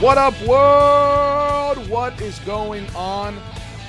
[0.00, 1.86] What up, world?
[1.90, 3.38] What is going on?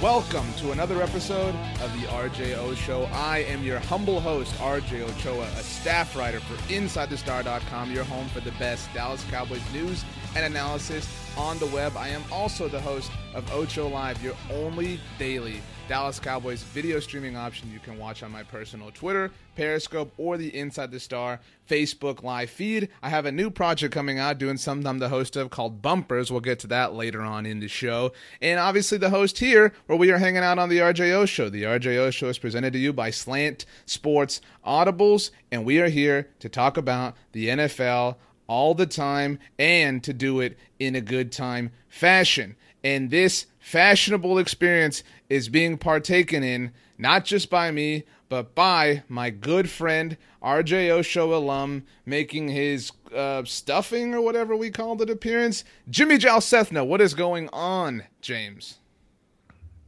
[0.01, 3.07] Welcome to another episode of the RJO Show.
[3.13, 8.41] I am your humble host, RJ Ochoa, a staff writer for InsideTheStar.com, your home for
[8.41, 10.03] the best Dallas Cowboys news
[10.35, 11.07] and analysis
[11.37, 11.95] on the web.
[11.95, 17.35] I am also the host of Ocho Live, your only daily Dallas Cowboys video streaming
[17.35, 21.39] option you can watch on my personal Twitter, Periscope, or the Inside the Star
[21.69, 22.89] Facebook live feed.
[23.01, 26.31] I have a new project coming out doing something I'm the host of called Bumpers.
[26.31, 28.13] We'll get to that later on in the show.
[28.41, 31.49] And obviously, the host here, where we are hanging out on the RJO show.
[31.49, 36.29] The RJO show is presented to you by Slant Sports Audibles, and we are here
[36.39, 38.15] to talk about the NFL
[38.47, 42.55] all the time and to do it in a good time fashion.
[42.83, 49.29] And this fashionable experience is being partaken in not just by me, but by my
[49.29, 55.63] good friend RJO Show alum making his uh, stuffing or whatever we called it appearance.
[55.89, 58.77] Jimmy Jal Sethna, what is going on, James?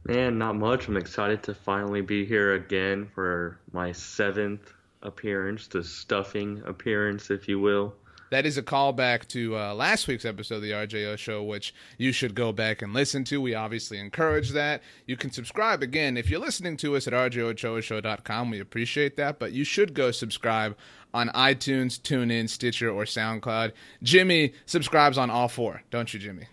[0.06, 0.86] Man, not much.
[0.86, 7.48] I'm excited to finally be here again for my seventh appearance, the stuffing appearance, if
[7.48, 7.94] you will.
[8.30, 12.10] That is a callback to uh, last week's episode of the RJO show, which you
[12.10, 13.40] should go back and listen to.
[13.40, 14.82] We obviously encourage that.
[15.06, 18.50] You can subscribe again if you're listening to us at rjoshow.com.
[18.50, 20.76] We appreciate that, but you should go subscribe
[21.12, 23.72] on iTunes, TuneIn, Stitcher, or SoundCloud.
[24.02, 26.46] Jimmy subscribes on all four, don't you, Jimmy?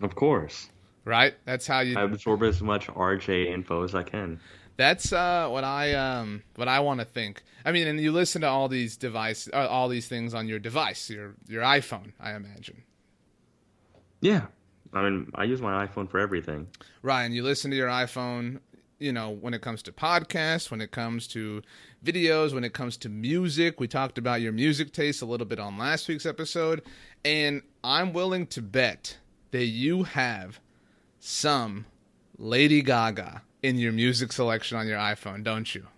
[0.00, 0.70] Of course.
[1.04, 1.34] Right?
[1.44, 4.40] That's how you I absorb as much RJ info as I can.
[4.76, 7.42] That's uh, what I um, what I want to think.
[7.66, 10.60] I mean, and you listen to all these device, uh, all these things on your
[10.60, 12.84] device, your your iPhone, I imagine.
[14.20, 14.46] Yeah,
[14.92, 16.68] I mean, I use my iPhone for everything.
[17.02, 18.60] Ryan, you listen to your iPhone.
[19.00, 21.60] You know, when it comes to podcasts, when it comes to
[22.04, 25.58] videos, when it comes to music, we talked about your music taste a little bit
[25.58, 26.82] on last week's episode,
[27.24, 29.18] and I'm willing to bet
[29.50, 30.60] that you have
[31.18, 31.84] some
[32.38, 35.88] Lady Gaga in your music selection on your iPhone, don't you?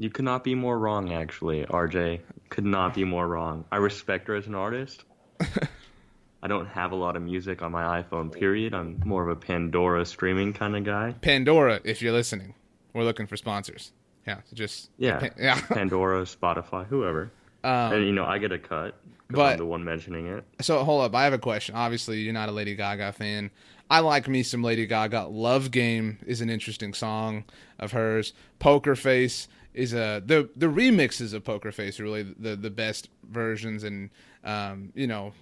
[0.00, 2.20] You could not be more wrong, actually, RJ.
[2.48, 3.66] Could not be more wrong.
[3.70, 5.04] I respect her as an artist.
[6.42, 8.72] I don't have a lot of music on my iPhone, period.
[8.72, 11.12] I'm more of a Pandora streaming kind of guy.
[11.20, 12.54] Pandora, if you're listening,
[12.94, 13.92] we're looking for sponsors.
[14.26, 15.60] Yeah, so just Yeah, yeah.
[15.68, 17.30] Pandora, Spotify, whoever.
[17.62, 18.94] Um, and, you know, I get a cut
[19.28, 20.44] but- I'm the one mentioning it.
[20.62, 21.74] So hold up, I have a question.
[21.74, 23.50] Obviously, you're not a Lady Gaga fan.
[23.90, 25.24] I like me some Lady Gaga.
[25.24, 27.44] Love Game is an interesting song
[27.78, 28.32] of hers.
[28.60, 33.08] Poker Face is a the the remixes of Poker Face are really the the best
[33.30, 34.10] versions and
[34.44, 35.32] um, you know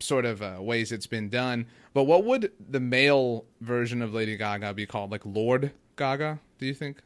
[0.00, 1.66] sort of uh, ways it's been done.
[1.92, 5.10] But what would the male version of Lady Gaga be called?
[5.10, 6.38] Like Lord Gaga?
[6.58, 7.02] Do you think?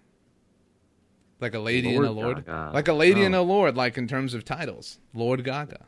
[1.40, 2.70] Like a lady and a Lord lord, Gaga.
[2.74, 3.26] like a lady Oh.
[3.26, 5.84] and a lord, like in terms of titles, Lord Gaga.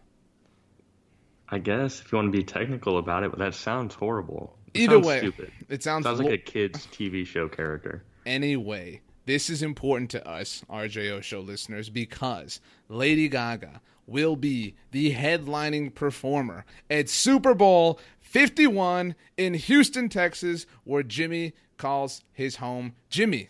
[1.48, 4.58] I guess if you want to be technical about it, but that sounds horrible.
[4.74, 5.52] It Either sounds way, stupid.
[5.68, 8.04] it sounds, Sounds lo- like a kid's TV show character.
[8.26, 9.00] anyway.
[9.26, 15.92] This is important to us, RJO show listeners, because Lady Gaga will be the headlining
[15.92, 22.94] performer at Super Bowl 51 in Houston, Texas, where Jimmy calls his home.
[23.10, 23.48] Jimmy,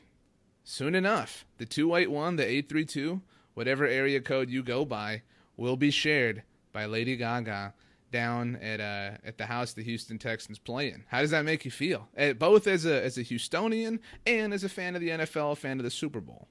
[0.65, 3.21] soon enough, the 281, the 832,
[3.53, 5.21] whatever area code you go by,
[5.59, 7.75] will be shared by Lady Gaga
[8.13, 11.05] down at uh at the house the Houston Texans play in.
[11.09, 12.09] How does that make you feel?
[12.17, 15.57] Uh, both as a as a Houstonian and as a fan of the NFL, a
[15.57, 16.49] fan of the Super Bowl.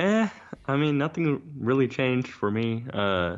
[0.00, 0.28] Eh,
[0.66, 2.84] I mean, nothing really changed for me.
[2.92, 3.36] Uh,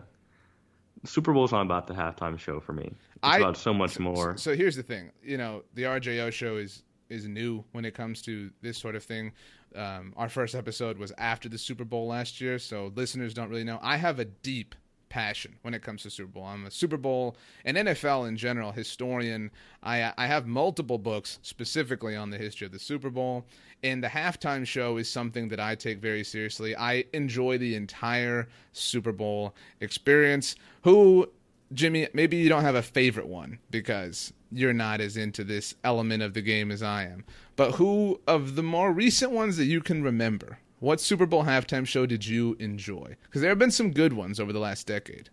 [1.05, 2.85] Super Bowl's not about the halftime show for me.
[2.87, 4.37] It's I- about so much more.
[4.39, 8.23] So here's the thing, you know, the RJO show is is new when it comes
[8.23, 9.33] to this sort of thing.
[9.77, 13.65] Um, our first episode was after the Super Bowl last year, so listeners don't really
[13.65, 13.79] know.
[13.83, 14.75] I have a deep
[15.15, 16.45] passion when it comes to Super Bowl.
[16.45, 19.53] I'm a Super Bowl and NFL in general historian.
[19.81, 23.47] I uh, I have multiple books specifically on the history of the Super Bowl,
[23.85, 26.75] and the halftime show is something that I take very seriously.
[26.75, 30.57] I enjoy the entire Super Bowl experience.
[30.83, 31.31] Who
[31.73, 36.25] Jimmy, maybe you don't have a favorite one because you're not as into this element
[36.25, 37.25] of the game as I am.
[37.55, 41.87] But who of the more recent ones that you can remember, what Super Bowl halftime
[41.87, 43.17] show did you enjoy?
[43.25, 45.31] Because there have been some good ones over the last decade.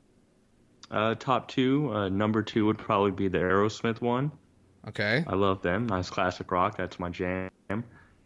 [0.90, 4.32] Uh, top two, uh, number two would probably be the Aerosmith one.
[4.88, 5.24] Okay.
[5.28, 5.88] I love them.
[5.88, 6.78] Nice classic rock.
[6.78, 7.50] That's my jam.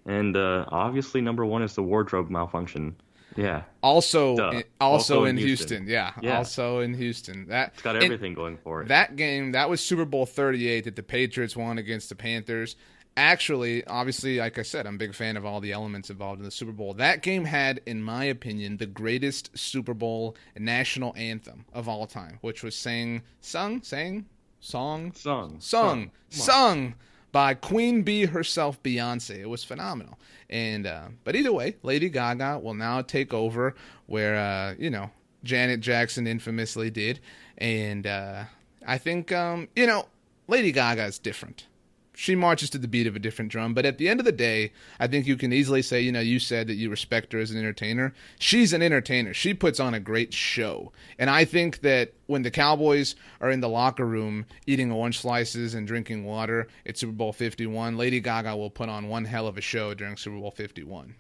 [0.06, 2.95] And uh, obviously, number one is the wardrobe malfunction.
[3.36, 5.83] Yeah, Also, in, also, Also in Houston.
[5.83, 5.88] Houston.
[5.88, 6.38] Yeah, Yeah.
[6.38, 7.48] Also in Houston.
[7.48, 8.88] That it's got everything going for it.
[8.88, 12.77] That game, that was Super Bowl 38 that the Patriots won against the Panthers.
[13.17, 16.45] Actually, obviously, like I said, I'm a big fan of all the elements involved in
[16.45, 16.94] the Super Bowl.
[16.94, 22.39] That game had, in my opinion, the greatest Super Bowl national anthem of all time,
[22.41, 24.25] which was sang, sung, sang,
[24.59, 25.62] song, Sung.
[25.62, 26.95] sung, sung
[27.31, 29.39] by Queen Bee herself, Beyonce.
[29.39, 30.19] It was phenomenal.
[30.50, 33.75] And uh, but either way, Lady Gaga will now take over
[34.07, 35.09] where uh, you know
[35.44, 37.21] Janet Jackson infamously did,
[37.57, 38.44] and uh,
[38.85, 40.07] I think um, you know
[40.47, 41.67] Lady Gaga is different
[42.15, 43.73] she marches to the beat of a different drum.
[43.73, 46.19] But at the end of the day, I think you can easily say, you know,
[46.19, 48.13] you said that you respect her as an entertainer.
[48.39, 49.33] She's an entertainer.
[49.33, 50.91] She puts on a great show.
[51.19, 55.73] And I think that when the Cowboys are in the locker room eating orange slices
[55.73, 59.57] and drinking water at Super Bowl 51, Lady Gaga will put on one hell of
[59.57, 61.15] a show during Super Bowl 51.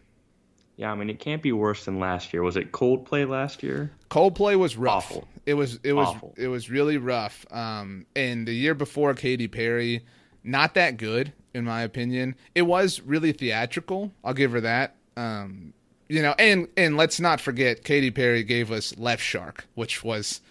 [0.77, 2.43] Yeah, I mean it can't be worse than last year.
[2.43, 3.91] Was it Coldplay last year?
[4.09, 5.09] Coldplay was rough.
[5.09, 5.27] Awful.
[5.45, 6.33] It was it was Awful.
[6.37, 7.45] it was really rough.
[7.49, 10.03] Um, and the year before, Katy Perry,
[10.45, 12.35] not that good in my opinion.
[12.53, 14.11] It was really theatrical.
[14.23, 14.95] I'll give her that.
[15.17, 15.73] Um,
[16.07, 20.41] you know, and and let's not forget, Katy Perry gave us Left Shark, which was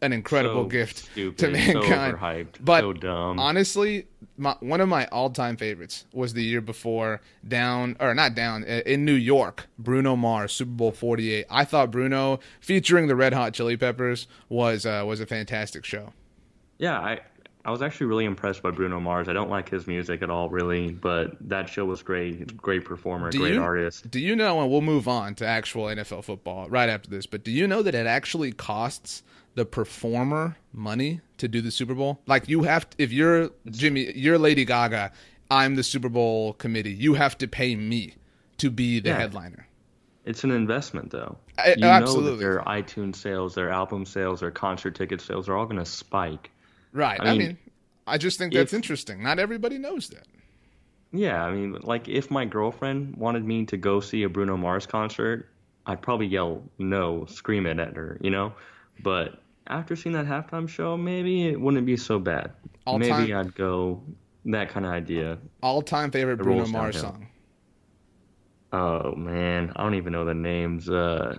[0.00, 2.16] an incredible So gift stupid, to mankind.
[2.16, 3.38] overhyped, but so dumb.
[3.38, 4.06] honestly,
[4.36, 8.80] my, one of my all-time favorites was the year before down or not down uh,
[8.84, 9.68] in New York.
[9.78, 11.46] Bruno Mars, Super Bowl Forty-eight.
[11.50, 16.12] I thought Bruno featuring the Red Hot Chili Peppers was uh, was a fantastic show.
[16.78, 17.20] Yeah, I
[17.64, 19.28] I was actually really impressed by Bruno Mars.
[19.28, 22.56] I don't like his music at all, really, but that show was great.
[22.56, 24.10] Great performer, Do great you- artist.
[24.10, 24.60] Do you know?
[24.60, 27.26] And we'll move on to actual NFL football right after this.
[27.26, 29.22] But do you know that it actually costs
[29.54, 32.20] the performer money to do the Super Bowl?
[32.26, 35.12] Like you have, to, if you're Jimmy, you're Lady Gaga.
[35.50, 36.92] I'm the Super Bowl committee.
[36.94, 38.14] You have to pay me
[38.58, 39.18] to be the Yeah.
[39.18, 39.68] headliner.
[40.24, 41.36] It's an investment, though.
[41.58, 42.30] I- you know absolutely.
[42.32, 45.84] that their iTunes sales, their album sales, their concert ticket sales are all going to
[45.84, 46.50] spike.
[46.92, 47.20] Right.
[47.20, 47.58] I I mean, mean,
[48.06, 49.22] I just think that's if- interesting.
[49.22, 50.26] Not everybody knows that.
[51.14, 54.86] Yeah, I mean, like if my girlfriend wanted me to go see a Bruno Mars
[54.86, 55.48] concert,
[55.84, 58.54] I'd probably yell no, scream it at her, you know.
[59.02, 62.52] But after seeing that halftime show, maybe it wouldn't be so bad.
[62.86, 64.02] All maybe time- I'd go
[64.46, 65.38] that kind of idea.
[65.62, 67.12] All-time favorite Bruno Mars downhill.
[67.12, 67.26] song.
[68.72, 70.88] Oh man, I don't even know the names.
[70.88, 71.38] Uh,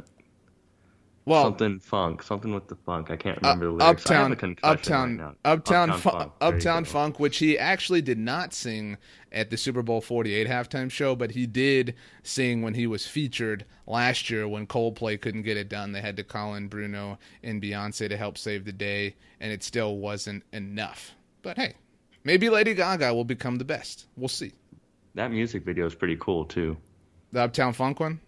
[1.26, 3.10] Well, something funk, something with the funk.
[3.10, 4.02] I can't Uh, remember the lyrics.
[4.04, 4.32] Uptown,
[4.64, 5.36] Uptown, right.
[5.46, 6.34] Uptown, Uptown Funk.
[6.42, 6.86] Uptown.
[6.86, 8.98] Funk, which he actually did not sing
[9.32, 13.66] at the Super Bowl 48 halftime show, but he did sing when he was featured
[13.88, 15.94] last year when Coldplay couldn't get it done.
[15.94, 19.64] They had to call in Bruno and Beyonce to help save the day, and it
[19.64, 21.14] still wasn't enough.
[21.42, 21.76] But hey,
[22.26, 24.08] maybe Lady Gaga will become the best.
[24.18, 24.52] We'll see.
[25.16, 26.76] That music video is pretty cool too.
[27.32, 28.20] The Uptown Funk one?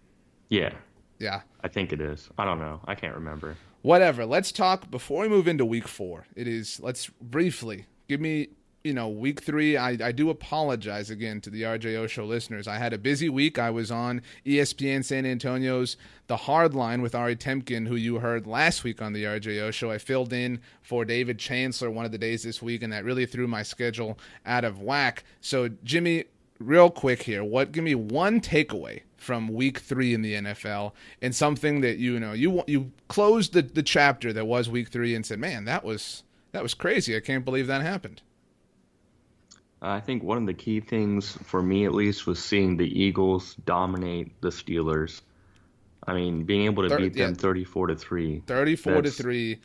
[0.48, 0.72] Yeah,
[1.18, 1.42] Yeah.
[1.66, 2.30] I think it is.
[2.38, 2.80] I don't know.
[2.86, 3.56] I can't remember.
[3.82, 4.24] whatever.
[4.24, 6.26] Let's talk before we move into week four.
[6.36, 8.50] It is let's briefly give me
[8.84, 9.76] you know week three.
[9.76, 12.68] I I do apologize again to the RJO show listeners.
[12.68, 13.58] I had a busy week.
[13.58, 15.96] I was on ESPN San Antonio's
[16.28, 19.90] The Hard Line with Ari Temkin, who you heard last week on the RJO show.
[19.90, 23.26] I filled in for David Chancellor one of the days this week, and that really
[23.26, 25.24] threw my schedule out of whack.
[25.40, 26.26] So Jimmy.
[26.58, 30.92] Real quick here, what give me one takeaway from week three in the NFL
[31.22, 35.14] and something that you know you you closed the, the chapter that was week three
[35.14, 36.22] and said, man, that was
[36.52, 37.16] that was crazy.
[37.16, 38.22] I can't believe that happened.
[39.82, 42.86] Uh, I think one of the key things for me, at least, was seeing the
[42.86, 45.20] Eagles dominate the Steelers.
[46.06, 47.36] I mean, being able to Thir- beat them yeah.
[47.36, 48.42] thirty-four to three.
[48.46, 49.58] Thirty-four to three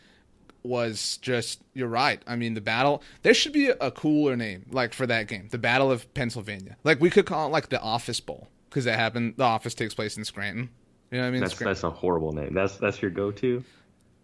[0.63, 2.21] was just you're right.
[2.27, 3.03] I mean, the battle.
[3.21, 6.77] There should be a cooler name like for that game, the Battle of Pennsylvania.
[6.83, 9.35] Like we could call it like the Office Bowl because that happened.
[9.35, 10.69] The Office takes place in Scranton.
[11.11, 11.41] You know what I mean?
[11.41, 12.53] That's that's a horrible name.
[12.53, 13.63] That's that's your go-to.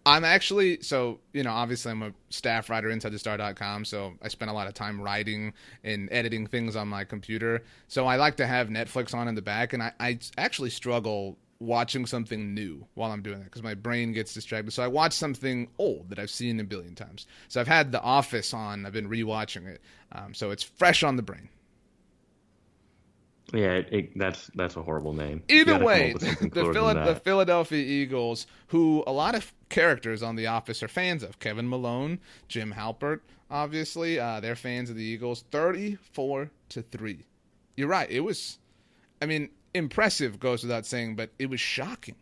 [0.06, 4.28] I'm actually so you know obviously I'm a staff writer inside the star.com so I
[4.28, 5.52] spend a lot of time writing
[5.84, 9.42] and editing things on my computer so I like to have Netflix on in the
[9.42, 13.74] back and I, I actually struggle watching something new while I'm doing that because my
[13.74, 17.60] brain gets distracted so I watch something old that I've seen a billion times so
[17.60, 21.22] I've had The Office on I've been rewatching it um, so it's fresh on the
[21.22, 21.50] brain
[23.52, 25.42] Yeah, it, it, that's that's a horrible name.
[25.48, 27.14] Either way, up with something the, Phila- the.
[27.14, 32.18] Philadelphia Eagles, who a lot of characters on The Office are fans of, Kevin Malone,
[32.48, 35.44] Jim Halpert, obviously, uh, they're fans of the Eagles.
[35.50, 37.24] Thirty-four to three.
[37.76, 38.10] You're right.
[38.10, 38.58] It was,
[39.22, 42.16] I mean, impressive goes without saying, but it was shocking.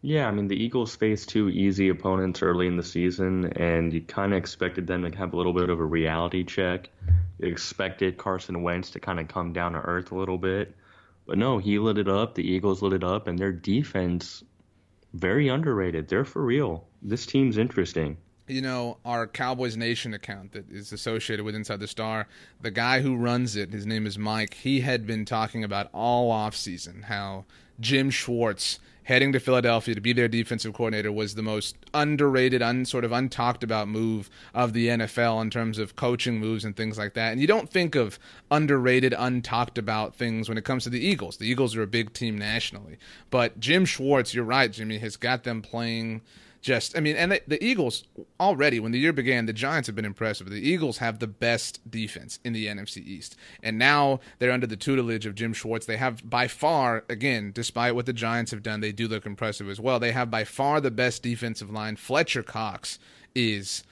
[0.00, 4.00] Yeah, I mean the Eagles faced two easy opponents early in the season, and you
[4.00, 6.88] kind of expected them to have a little bit of a reality check.
[7.40, 10.74] You expected Carson Wentz to kind of come down to earth a little bit,
[11.26, 12.34] but no, he lit it up.
[12.36, 14.44] The Eagles lit it up, and their defense
[15.14, 16.06] very underrated.
[16.08, 16.86] They're for real.
[17.02, 18.16] This team's interesting.
[18.46, 22.28] you know, our Cowboys Nation account that is associated with Inside the Star,
[22.60, 26.32] the guy who runs it, his name is Mike, he had been talking about all
[26.32, 27.44] offseason how
[27.80, 28.78] Jim Schwartz
[29.08, 33.10] heading to Philadelphia to be their defensive coordinator was the most underrated, un, sort of
[33.10, 37.32] untalked about move of the NFL in terms of coaching moves and things like that.
[37.32, 38.18] And you don't think of
[38.50, 41.38] underrated, untalked about things when it comes to the Eagles.
[41.38, 42.98] The Eagles are a big team nationally.
[43.30, 46.20] But Jim Schwartz, you're right, Jimmy, has got them playing–
[46.60, 48.04] just I mean, and the, the, Eagles
[48.40, 50.50] already when the year began, the Giants have been impressive.
[50.50, 54.76] The Eagles have the best defense in the NFC East, and now they're under the
[54.76, 55.86] tutelage of Jim Schwartz.
[55.86, 59.68] They have by far, again, despite what the Giants have done, they do look impressive
[59.68, 60.00] as well.
[60.00, 61.96] They have by far the best defensive line.
[61.96, 62.98] Fletcher Cox
[63.34, 63.84] is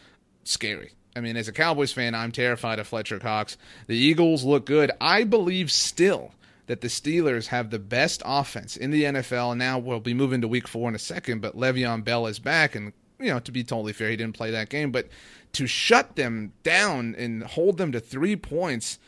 [0.45, 0.93] scary.
[1.15, 3.57] I mean, as a Cowboys fan, I'm terrified of Fletcher Cox.
[3.87, 4.91] The Eagles look good.
[5.01, 6.33] I believe still
[6.67, 9.57] that the Steelers have the best offense in the NFL.
[9.57, 12.75] Now we'll be moving to week four in a second, but Le'Veon Bell is back.
[12.75, 14.91] And, you know, to be totally fair, he didn't play that game.
[14.91, 15.09] But
[15.53, 18.99] to shut them down and hold them to three points,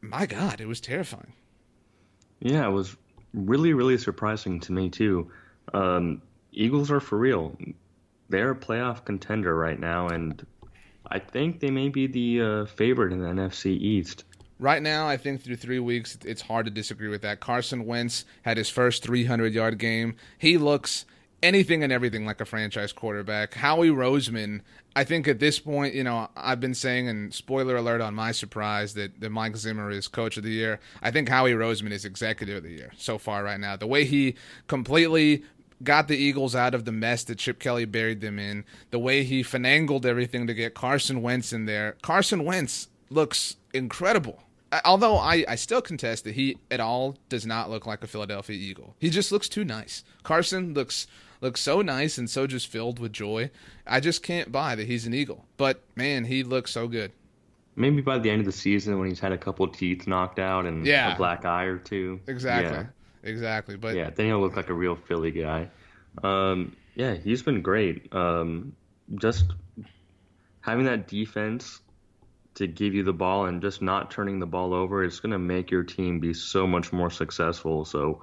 [0.00, 1.32] my God, it was terrifying.
[2.40, 2.96] Yeah, it was
[3.32, 5.30] really, really surprising to me, too.
[5.72, 6.20] Um,
[6.52, 7.56] Eagles are for real.
[8.28, 10.44] They're a playoff contender right now, and
[11.08, 14.24] I think they may be the uh, favorite in the NFC East.
[14.58, 17.40] Right now, I think through three weeks, it's hard to disagree with that.
[17.40, 20.16] Carson Wentz had his first 300 yard game.
[20.38, 21.06] He looks
[21.42, 23.54] anything and everything like a franchise quarterback.
[23.54, 24.62] Howie Roseman,
[24.96, 28.32] I think at this point, you know, I've been saying, and spoiler alert on my
[28.32, 30.80] surprise, that, that Mike Zimmer is coach of the year.
[31.02, 33.76] I think Howie Roseman is executive of the year so far right now.
[33.76, 34.36] The way he
[34.68, 35.42] completely
[35.82, 39.24] got the Eagles out of the mess that Chip Kelly buried them in, the way
[39.24, 41.96] he finangled everything to get Carson Wentz in there.
[42.00, 44.42] Carson Wentz looks incredible.
[44.84, 48.56] Although I, I still contest that he at all does not look like a Philadelphia
[48.56, 48.96] Eagle.
[48.98, 50.02] He just looks too nice.
[50.22, 51.06] Carson looks
[51.40, 53.50] looks so nice and so just filled with joy.
[53.86, 55.44] I just can't buy that he's an Eagle.
[55.56, 57.12] But man, he looks so good.
[57.76, 60.64] Maybe by the end of the season when he's had a couple teeth knocked out
[60.64, 61.14] and yeah.
[61.14, 62.20] a black eye or two.
[62.26, 62.72] Exactly.
[62.72, 62.86] Yeah.
[63.24, 63.76] Exactly.
[63.76, 65.68] But yeah, then he'll look like a real Philly guy.
[66.22, 68.14] Um, yeah, he's been great.
[68.14, 68.74] Um,
[69.16, 69.46] just
[70.60, 71.80] having that defense
[72.54, 75.38] to give you the ball and just not turning the ball over, it's going to
[75.38, 77.84] make your team be so much more successful.
[77.84, 78.22] So,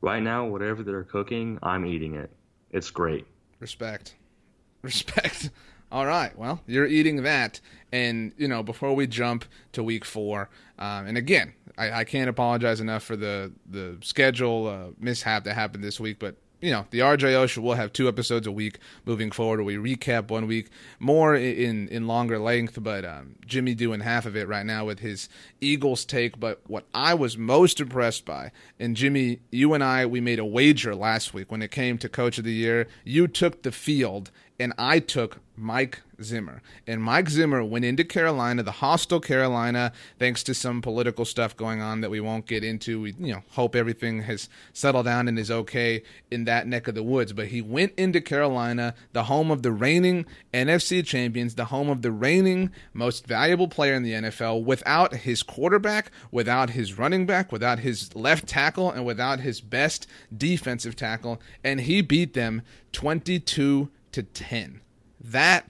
[0.00, 2.30] right now, whatever they're cooking, I'm eating it.
[2.70, 3.26] It's great.
[3.58, 4.16] Respect.
[4.82, 5.50] Respect.
[5.92, 6.36] All right.
[6.38, 7.60] Well, you're eating that.
[7.92, 10.48] And, you know, before we jump to week four,
[10.78, 15.54] um, and again, I, I, can't apologize enough for the, the schedule uh, mishap that
[15.54, 18.78] happened this week, but you know, the RJO show will have two episodes a week
[19.04, 19.62] moving forward.
[19.62, 24.36] We recap one week more in in longer length, but um, Jimmy doing half of
[24.36, 25.28] it right now with his
[25.60, 26.38] Eagles take.
[26.38, 30.44] But what I was most impressed by, and Jimmy, you and I, we made a
[30.44, 32.86] wager last week when it came to Coach of the Year.
[33.04, 34.30] You took the field,
[34.62, 36.62] and I took Mike Zimmer.
[36.86, 41.82] And Mike Zimmer went into Carolina, the hostile Carolina, thanks to some political stuff going
[41.82, 43.00] on that we won't get into.
[43.00, 46.94] We, you know, hope everything has settled down and is okay in that neck of
[46.94, 47.32] the woods.
[47.32, 52.02] But he went into Carolina, the home of the reigning NFC champions, the home of
[52.02, 57.50] the reigning most valuable player in the NFL, without his quarterback, without his running back,
[57.50, 61.40] without his left tackle, and without his best defensive tackle.
[61.64, 64.80] And he beat them 22 to 10.
[65.20, 65.68] That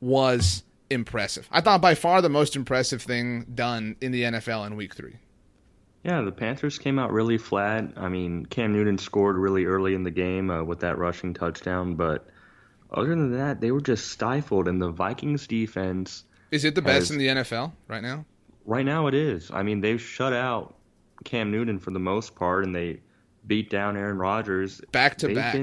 [0.00, 1.48] was impressive.
[1.50, 5.16] I thought by far the most impressive thing done in the NFL in week three.
[6.04, 7.92] Yeah, the Panthers came out really flat.
[7.96, 11.94] I mean, Cam Newton scored really early in the game uh, with that rushing touchdown,
[11.94, 12.26] but
[12.90, 14.66] other than that, they were just stifled.
[14.66, 18.24] And the Vikings defense is it the has, best in the NFL right now?
[18.64, 19.50] Right now, it is.
[19.52, 20.74] I mean, they've shut out
[21.24, 23.00] Cam Newton for the most part, and they
[23.46, 25.56] beat down Aaron Rodgers back to back.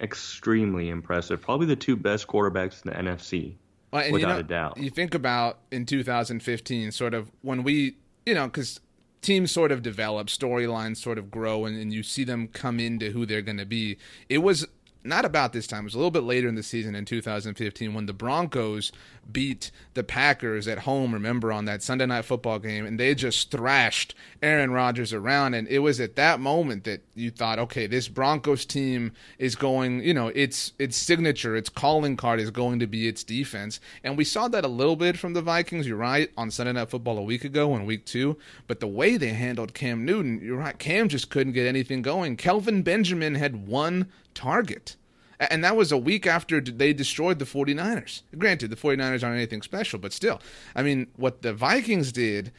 [0.00, 1.40] Extremely impressive.
[1.40, 3.54] Probably the two best quarterbacks in the NFC.
[3.90, 4.76] Well, without you know, a doubt.
[4.76, 7.96] You think about in 2015, sort of when we,
[8.26, 8.80] you know, because
[9.22, 13.10] teams sort of develop, storylines sort of grow, and, and you see them come into
[13.10, 13.96] who they're going to be.
[14.28, 14.66] It was
[15.04, 15.80] not about this time.
[15.80, 18.90] It was a little bit later in the season in 2015 when the Broncos
[19.30, 23.50] beat the Packers at home, remember, on that Sunday night football game, and they just
[23.50, 25.54] thrashed Aaron Rodgers around.
[25.54, 30.02] And it was at that moment that you thought, okay, this Broncos team is going,
[30.02, 33.80] you know, its its signature, its calling card is going to be its defense.
[34.02, 36.90] And we saw that a little bit from the Vikings, you're right, on Sunday night
[36.90, 38.36] football a week ago in week two.
[38.66, 42.36] But the way they handled Cam Newton, you're right, Cam just couldn't get anything going.
[42.36, 44.96] Kelvin Benjamin had one target.
[45.38, 48.22] And that was a week after they destroyed the 49ers.
[48.38, 50.40] Granted, the 49ers aren't anything special, but still.
[50.74, 52.52] I mean, what the Vikings did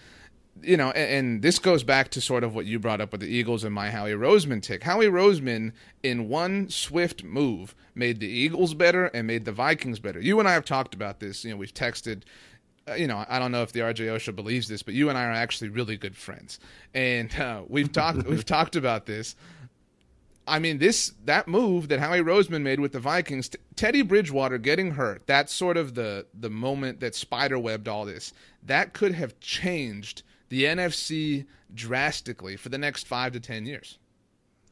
[0.62, 3.22] you know, and, and, this goes back to sort of what you brought up with
[3.22, 4.84] the Eagles and my Howie Roseman tick.
[4.84, 10.20] Howie Roseman, in one swift move, made the Eagles better and made the Vikings better.
[10.20, 11.44] You and I have talked about this.
[11.44, 12.24] You know, we've texted.
[12.88, 15.18] Uh, you know, I don't know if the RJO Show believes this, but you and
[15.18, 16.60] I are actually really good friends,
[16.94, 19.36] and uh, we've talked we've talked about this.
[20.48, 24.58] I mean, this that move that Howie Roseman made with the Vikings, t- Teddy Bridgewater
[24.58, 28.34] getting hurt, that's sort of the the moment that spiderwebbed all this.
[28.64, 33.98] That could have changed the NFC drastically for the next five to ten years.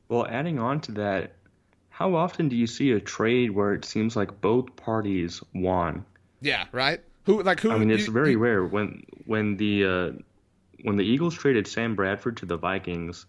[0.10, 1.34] Well, adding on to that,
[1.89, 6.06] how often do you see a trade where it seems like both parties won?
[6.42, 7.01] Yeah, right.
[7.25, 7.72] Who like who?
[7.72, 10.12] I mean, it's you, very you, rare when when the uh,
[10.84, 13.25] when the Eagles traded Sam Bradford to the Vikings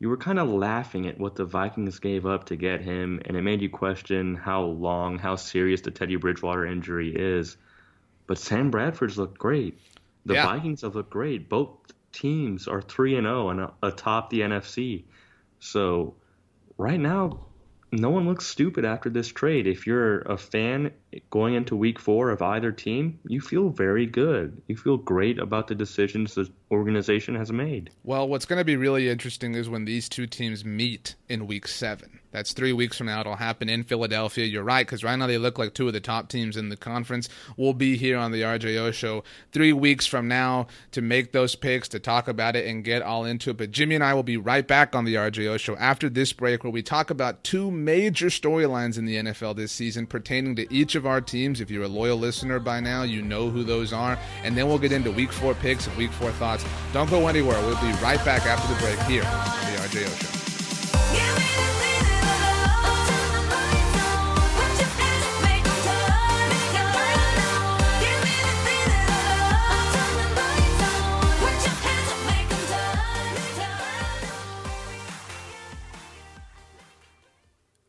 [0.00, 3.36] you were kind of laughing at what the Vikings gave up to get him, and
[3.36, 7.56] it made you question how long, how serious the Teddy Bridgewater injury is.
[8.26, 9.78] But Sam Bradford's looked great.
[10.24, 10.46] The yeah.
[10.46, 11.48] Vikings have looked great.
[11.48, 11.70] Both
[12.12, 15.04] teams are 3 and 0 and uh, atop the NFC.
[15.58, 16.14] So
[16.76, 17.46] right now,
[17.90, 19.66] no one looks stupid after this trade.
[19.66, 20.92] If you're a fan
[21.30, 24.60] going into week four of either team, you feel very good.
[24.66, 27.90] You feel great about the decisions the organization has made.
[28.04, 31.66] Well, what's going to be really interesting is when these two teams meet in week
[31.66, 32.20] seven.
[32.30, 33.20] That's three weeks from now.
[33.20, 34.44] It'll happen in Philadelphia.
[34.44, 36.76] You're right, because right now they look like two of the top teams in the
[36.76, 37.28] conference.
[37.56, 41.88] We'll be here on the RJO show three weeks from now to make those picks,
[41.88, 43.56] to talk about it, and get all into it.
[43.56, 46.64] But Jimmy and I will be right back on the RJO show after this break,
[46.64, 50.94] where we talk about two major storylines in the NFL this season pertaining to each
[50.98, 51.62] of our teams.
[51.62, 54.18] If you're a loyal listener by now, you know who those are.
[54.44, 56.66] And then we'll get into week four picks and week four thoughts.
[56.92, 57.58] Don't go anywhere.
[57.62, 60.47] We'll be right back after the break here on the RJO show.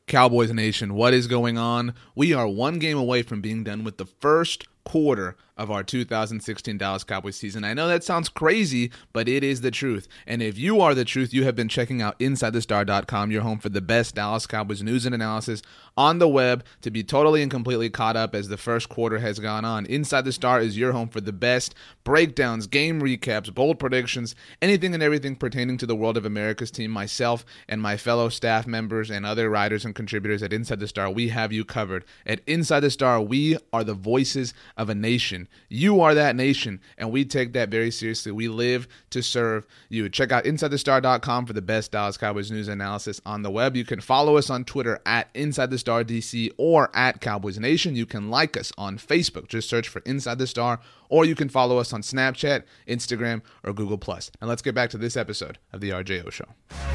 [0.09, 1.93] Cowboys Nation, what is going on?
[2.15, 6.77] We are one game away from being done with the first quarter of our 2016
[6.77, 7.65] Dallas Cowboys season.
[7.65, 10.07] I know that sounds crazy, but it is the truth.
[10.25, 13.67] And if you are the truth, you have been checking out InsideTheStar.com, your home for
[13.67, 15.61] the best Dallas Cowboys news and analysis
[15.97, 19.37] on the web to be totally and completely caught up as the first quarter has
[19.37, 19.85] gone on.
[19.85, 24.93] Inside the Star is your home for the best breakdowns, game recaps, bold predictions, anything
[24.93, 26.89] and everything pertaining to the world of America's team.
[26.89, 31.11] Myself and my fellow staff members and other writers and contributors at Inside the Star,
[31.11, 32.05] we have you covered.
[32.25, 35.48] At Inside the Star, we are the voices of a nation.
[35.69, 38.31] You are that nation, and we take that very seriously.
[38.31, 40.09] We live to serve you.
[40.09, 43.75] Check out InsideTheStar.com for the best Dallas Cowboys news analysis on the web.
[43.75, 47.95] You can follow us on Twitter at Inside the Star DC or at Cowboys Nation.
[47.95, 49.47] You can like us on Facebook.
[49.47, 53.73] Just search for Inside the Star, or you can follow us on Snapchat, Instagram, or
[53.73, 54.31] Google Plus.
[54.41, 56.45] And let's get back to this episode of the RJO Show.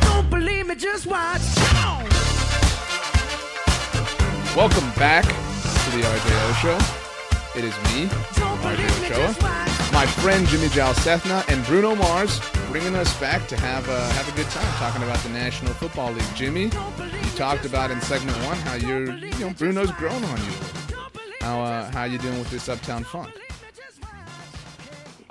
[0.01, 1.43] Don't believe me, just watch.
[4.57, 7.04] Welcome back to the RJO Show.
[7.57, 13.17] It is me, RJ Ochoa, my friend Jimmy Jal Sethna, and Bruno Mars bringing us
[13.21, 16.35] back to have a, have a good time talking about the National Football League.
[16.35, 20.53] Jimmy, you talked about in segment one how you're, you know, Bruno's grown on you.
[21.43, 23.33] How, uh, how you doing with this Uptown Funk?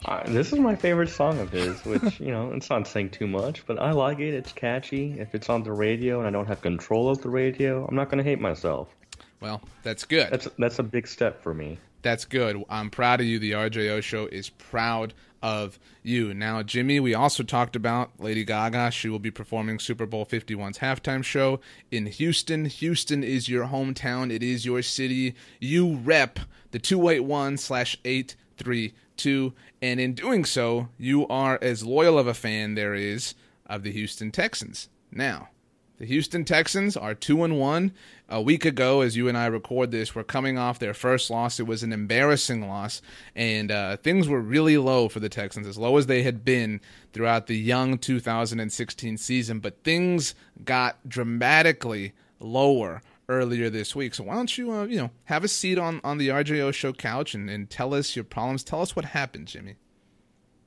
[0.05, 3.27] Uh, this is my favorite song of his, which, you know, it's not saying too
[3.27, 4.33] much, but I like it.
[4.33, 5.19] It's catchy.
[5.19, 8.09] If it's on the radio and I don't have control of the radio, I'm not
[8.09, 8.95] going to hate myself.
[9.41, 10.31] Well, that's good.
[10.31, 11.77] That's that's a big step for me.
[12.03, 12.63] That's good.
[12.69, 13.39] I'm proud of you.
[13.39, 16.33] The RJO show is proud of you.
[16.33, 18.91] Now, Jimmy, we also talked about Lady Gaga.
[18.91, 21.59] She will be performing Super Bowl 51's halftime show
[21.91, 22.65] in Houston.
[22.65, 25.33] Houston is your hometown, it is your city.
[25.59, 26.39] You rep
[26.71, 29.53] the 281 slash 832.
[29.81, 33.33] And in doing so, you are as loyal of a fan there is
[33.65, 34.89] of the Houston Texans.
[35.09, 35.49] Now,
[35.97, 37.93] the Houston Texans are 2 and 1
[38.33, 41.59] a week ago, as you and I record this, were coming off their first loss.
[41.59, 42.99] It was an embarrassing loss,
[43.35, 46.81] and uh, things were really low for the Texans, as low as they had been
[47.13, 49.59] throughout the young 2016 season.
[49.59, 50.33] But things
[50.65, 54.15] got dramatically lower earlier this week.
[54.15, 56.91] So why don't you, uh, you know, have a seat on on the RJO show
[56.91, 58.63] couch and, and tell us your problems.
[58.63, 59.75] Tell us what happened, Jimmy.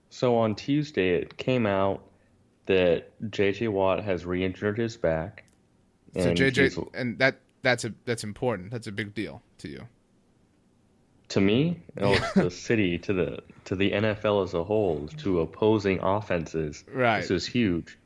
[0.09, 2.05] So on Tuesday, it came out
[2.66, 5.42] that JJ Watt has re-injured his back.
[6.14, 8.70] So JJ, and that that's a that's important.
[8.70, 9.88] That's a big deal to you.
[11.31, 15.40] To me, oh, it's the city, to the to the NFL as a whole, to
[15.40, 16.85] opposing offenses.
[16.92, 17.20] Right.
[17.20, 17.98] This is huge.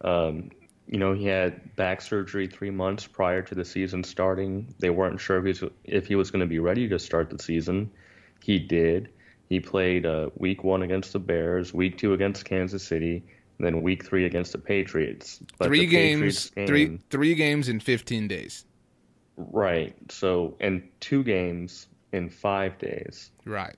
[0.00, 0.50] Um,
[0.88, 4.74] you know, he had back surgery three months prior to the season starting.
[4.78, 7.28] They weren't sure if he was, if he was going to be ready to start
[7.28, 7.90] the season.
[8.42, 9.10] He did.
[9.50, 13.22] He played uh, week one against the Bears, week two against Kansas City,
[13.58, 15.40] and then week three against the Patriots.
[15.58, 18.64] But three the games, game, three three games in 15 days.
[19.36, 19.94] Right.
[20.10, 23.30] So, and two games in five days.
[23.44, 23.76] Right.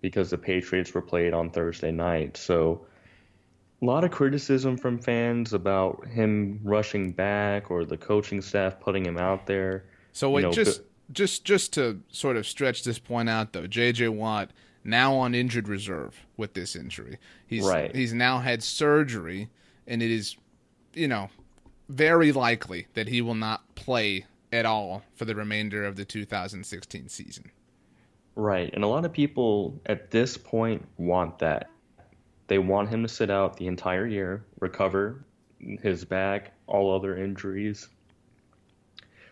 [0.00, 2.36] Because the Patriots were played on Thursday night.
[2.36, 2.86] So,
[3.82, 9.04] a lot of criticism from fans about him rushing back or the coaching staff putting
[9.04, 9.84] him out there.
[10.12, 10.80] So, wait, you know, just.
[10.80, 14.50] But, just just to sort of stretch this point out though, JJ Watt
[14.84, 17.18] now on injured reserve with this injury.
[17.46, 17.94] He's right.
[17.94, 19.48] he's now had surgery
[19.86, 20.36] and it is
[20.94, 21.30] you know
[21.88, 27.08] very likely that he will not play at all for the remainder of the 2016
[27.08, 27.50] season.
[28.34, 28.70] Right.
[28.72, 31.70] And a lot of people at this point want that.
[32.46, 35.24] They want him to sit out the entire year, recover
[35.60, 37.88] his back, all other injuries.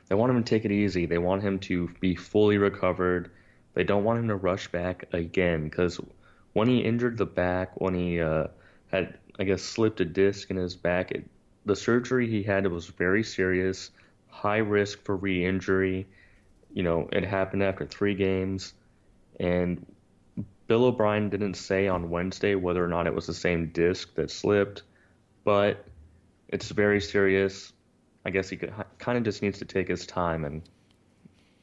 [0.08, 1.06] They want him to take it easy.
[1.06, 3.30] They want him to be fully recovered.
[3.74, 6.00] They don't want him to rush back again because
[6.52, 8.48] when he injured the back, when he uh,
[8.90, 11.28] had, I guess, slipped a disc in his back, it,
[11.66, 13.90] the surgery he had was very serious
[14.28, 16.06] high risk for re-injury.
[16.72, 18.74] You know, it happened after three games,
[19.40, 19.84] and
[20.66, 24.30] Bill O'Brien didn't say on Wednesday whether or not it was the same disc that
[24.30, 24.82] slipped,
[25.44, 25.84] but
[26.48, 27.72] it's very serious.
[28.24, 30.62] I guess he could, kind of just needs to take his time and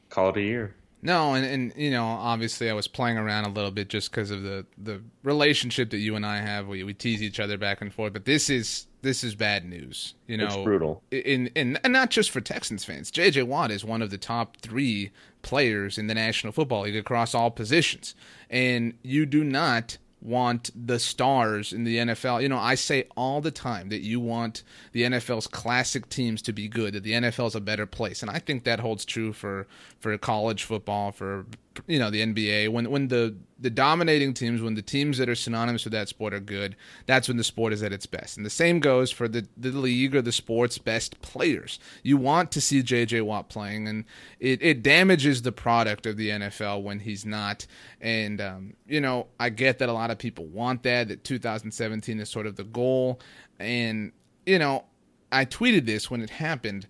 [0.08, 0.74] call it a year.
[1.02, 4.30] No, and, and you know, obviously, I was playing around a little bit just because
[4.30, 6.66] of the the relationship that you and I have.
[6.66, 10.14] We we tease each other back and forth, but this is this is bad news.
[10.26, 11.02] You know, it's brutal.
[11.10, 13.10] In, in and not just for Texans fans.
[13.10, 13.44] J.J.
[13.44, 17.50] Watt is one of the top three players in the National Football League across all
[17.50, 18.14] positions,
[18.50, 22.42] and you do not want the stars in the NFL.
[22.42, 26.52] You know, I say all the time that you want the NFL's classic teams to
[26.52, 28.22] be good, that the NFL is a better place.
[28.22, 29.66] And I think that holds true for
[30.00, 31.46] for college football, for
[31.86, 32.70] you know, the NBA.
[32.70, 36.34] When when the the dominating teams, when the teams that are synonymous with that sport
[36.34, 38.36] are good, that's when the sport is at its best.
[38.36, 41.78] And the same goes for the, the league or the sport's best players.
[42.02, 44.04] You want to see JJ Watt playing, and
[44.40, 47.66] it, it damages the product of the NFL when he's not.
[48.00, 52.20] And, um, you know, I get that a lot of people want that, that 2017
[52.20, 53.20] is sort of the goal.
[53.58, 54.12] And,
[54.44, 54.84] you know,
[55.32, 56.86] I tweeted this when it happened,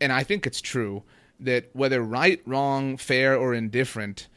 [0.00, 1.04] and I think it's true
[1.40, 4.28] that whether right, wrong, fair, or indifferent,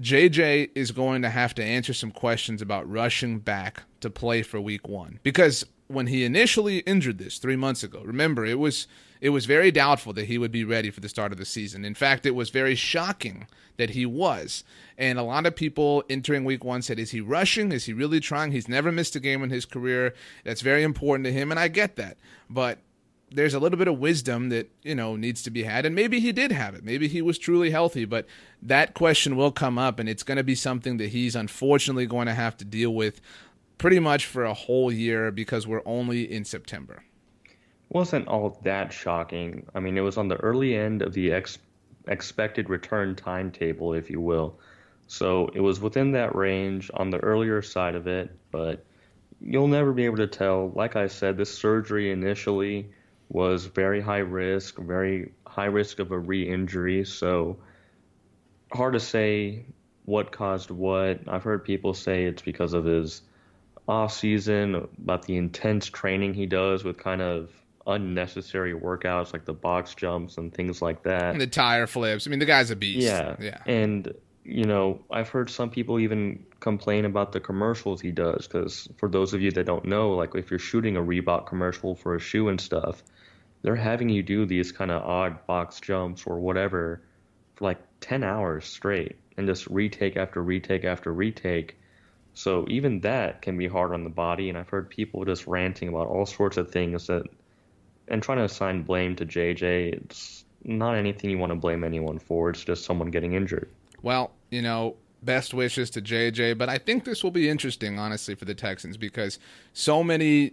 [0.00, 4.60] JJ is going to have to answer some questions about rushing back to play for
[4.60, 5.18] week one.
[5.22, 8.86] Because when he initially injured this three months ago, remember it was
[9.20, 11.84] it was very doubtful that he would be ready for the start of the season.
[11.84, 14.62] In fact, it was very shocking that he was.
[14.96, 17.72] And a lot of people entering week one said, Is he rushing?
[17.72, 18.52] Is he really trying?
[18.52, 20.14] He's never missed a game in his career.
[20.44, 22.16] That's very important to him, and I get that.
[22.48, 22.78] But
[23.30, 25.86] there's a little bit of wisdom that you know needs to be had.
[25.86, 26.84] And maybe he did have it.
[26.84, 28.04] Maybe he was truly healthy.
[28.04, 28.26] But
[28.62, 32.26] that question will come up and it's going to be something that he's unfortunately going
[32.26, 33.20] to have to deal with
[33.76, 37.04] pretty much for a whole year because we're only in september.
[37.90, 39.66] Wasn't all that shocking.
[39.74, 41.58] I mean it was on the early end of the ex-
[42.06, 44.58] expected return timetable if you will.
[45.06, 48.84] So it was within that range on the earlier side of it but
[49.40, 50.72] you'll never be able to tell.
[50.74, 52.90] Like i said this surgery initially
[53.28, 57.04] was very high risk, very high risk of a re-injury.
[57.04, 57.58] So
[58.72, 59.66] hard to say
[60.04, 61.20] what caused what.
[61.28, 63.22] I've heard people say it's because of his
[63.86, 67.50] off season, about the intense training he does with kind of
[67.86, 71.32] unnecessary workouts like the box jumps and things like that.
[71.32, 72.26] And the tire flips.
[72.26, 73.06] I mean, the guy's a beast.
[73.06, 73.36] Yeah.
[73.40, 73.62] Yeah.
[73.66, 74.12] And
[74.44, 79.08] you know, I've heard some people even complain about the commercials he does because for
[79.08, 82.20] those of you that don't know, like if you're shooting a Reebok commercial for a
[82.20, 83.02] shoe and stuff,
[83.62, 87.02] they're having you do these kind of odd box jumps or whatever
[87.56, 91.76] for like 10 hours straight and just retake after retake after retake.
[92.34, 94.48] So even that can be hard on the body.
[94.48, 97.24] And I've heard people just ranting about all sorts of things that,
[98.06, 99.94] and trying to assign blame to JJ.
[99.94, 102.50] It's not anything you want to blame anyone for.
[102.50, 103.68] It's just someone getting injured.
[104.02, 108.34] Well, you know, best wishes to JJ, but I think this will be interesting, honestly,
[108.34, 109.38] for the Texans because
[109.72, 110.52] so many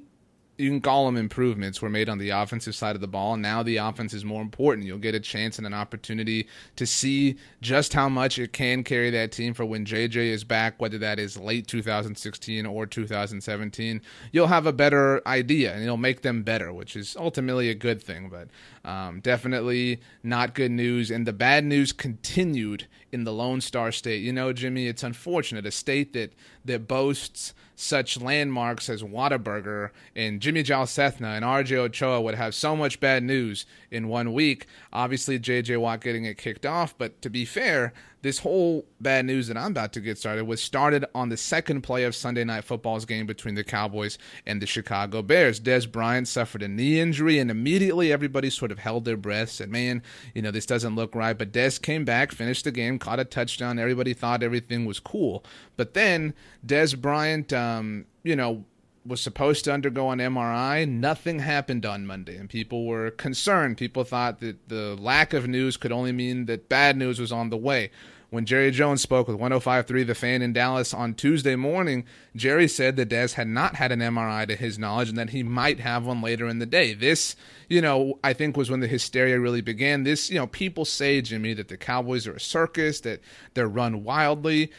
[0.57, 3.35] you can call them improvements were made on the offensive side of the ball.
[3.35, 4.87] Now the offense is more important.
[4.87, 9.09] You'll get a chance and an opportunity to see just how much it can carry
[9.11, 14.01] that team for when JJ is back, whether that is late 2016 or 2017.
[14.31, 18.01] You'll have a better idea and it'll make them better, which is ultimately a good
[18.01, 18.29] thing.
[18.29, 18.47] But
[18.89, 21.11] um, definitely not good news.
[21.11, 24.21] And the bad news continued in the Lone Star State.
[24.21, 25.65] You know, Jimmy, it's unfortunate.
[25.65, 26.33] A state that,
[26.65, 32.53] that boasts such landmarks as Whataburger and Jimmy Jal Sethna and RJ Ochoa would have
[32.53, 34.67] so much bad news in one week.
[34.91, 37.93] Obviously, JJ Watt getting it kicked off, but to be fair,
[38.25, 41.81] this whole bad news that I'm about to get started was started on the second
[41.81, 45.59] play of Sunday Night Football's game between the Cowboys and the Chicago Bears.
[45.59, 49.69] Dez Bryant suffered a knee injury, and immediately everybody sort of held their breath, said,
[49.69, 50.01] Man,
[50.33, 51.37] you know, this doesn't look right.
[51.37, 53.77] But Dez came back, finished the game, caught a touchdown.
[53.77, 55.45] Everybody thought everything was cool.
[55.77, 56.33] But then
[56.65, 58.65] Dez Bryant, um, you know,
[59.05, 60.89] was supposed to undergo an MRI.
[60.89, 63.77] Nothing happened on Monday, and people were concerned.
[63.77, 67.51] People thought that the lack of news could only mean that bad news was on
[67.51, 67.91] the way.
[68.29, 72.95] When Jerry Jones spoke with 105.3 The Fan in Dallas on Tuesday morning, Jerry said
[72.95, 76.05] that Dez had not had an MRI to his knowledge and that he might have
[76.05, 76.93] one later in the day.
[76.93, 77.35] This,
[77.69, 80.03] you know, I think was when the hysteria really began.
[80.03, 83.21] This, you know, people say, Jimmy, that the Cowboys are a circus, that
[83.53, 84.71] they're run wildly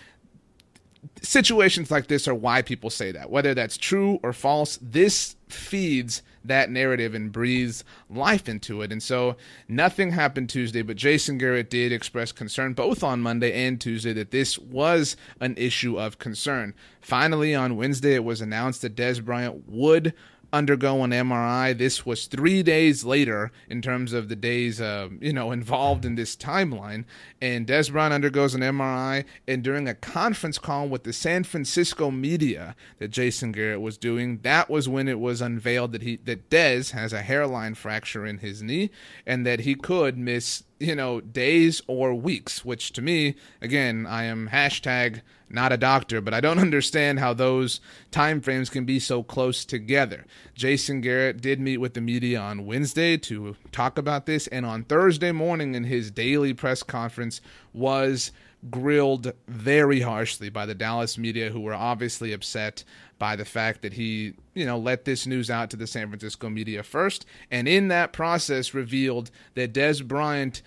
[1.23, 3.31] situations like this are why people say that.
[3.31, 8.93] Whether that's true or false, this feeds that narrative and breathes life into it.
[8.93, 9.37] And so
[9.69, 14.31] nothing happened Tuesday, but Jason Garrett did express concern both on Monday and Tuesday that
[14.31, 16.75] this was an issue of concern.
[17.01, 20.13] Finally, on Wednesday, it was announced that Dez Bryant would
[20.57, 21.77] undergo an MRI.
[21.77, 26.15] This was three days later in terms of the days, uh, you know, involved in
[26.15, 27.05] this timeline.
[27.41, 32.75] And Bryant undergoes an MRI, and during a conference call with the San Francisco media
[32.99, 36.93] that Jason Garrett was doing, that was when it was unveiled that he that Dez
[36.93, 38.91] has a hairline fracture in his knee,
[39.27, 44.25] and that he could miss you know, days or weeks, which to me, again, I
[44.25, 48.99] am hashtag not a doctor, but I don't understand how those time frames can be
[48.99, 50.27] so close together.
[50.55, 54.85] Jason Garrett did meet with the media on Wednesday to talk about this, and on
[54.85, 57.41] Thursday morning in his daily press conference
[57.73, 58.33] was
[58.71, 62.85] grilled very harshly by the Dallas media, who were obviously upset
[63.19, 66.51] by the fact that he, you know, let this news out to the San Francisco
[66.51, 70.63] media first, and in that process revealed that Dez Bryant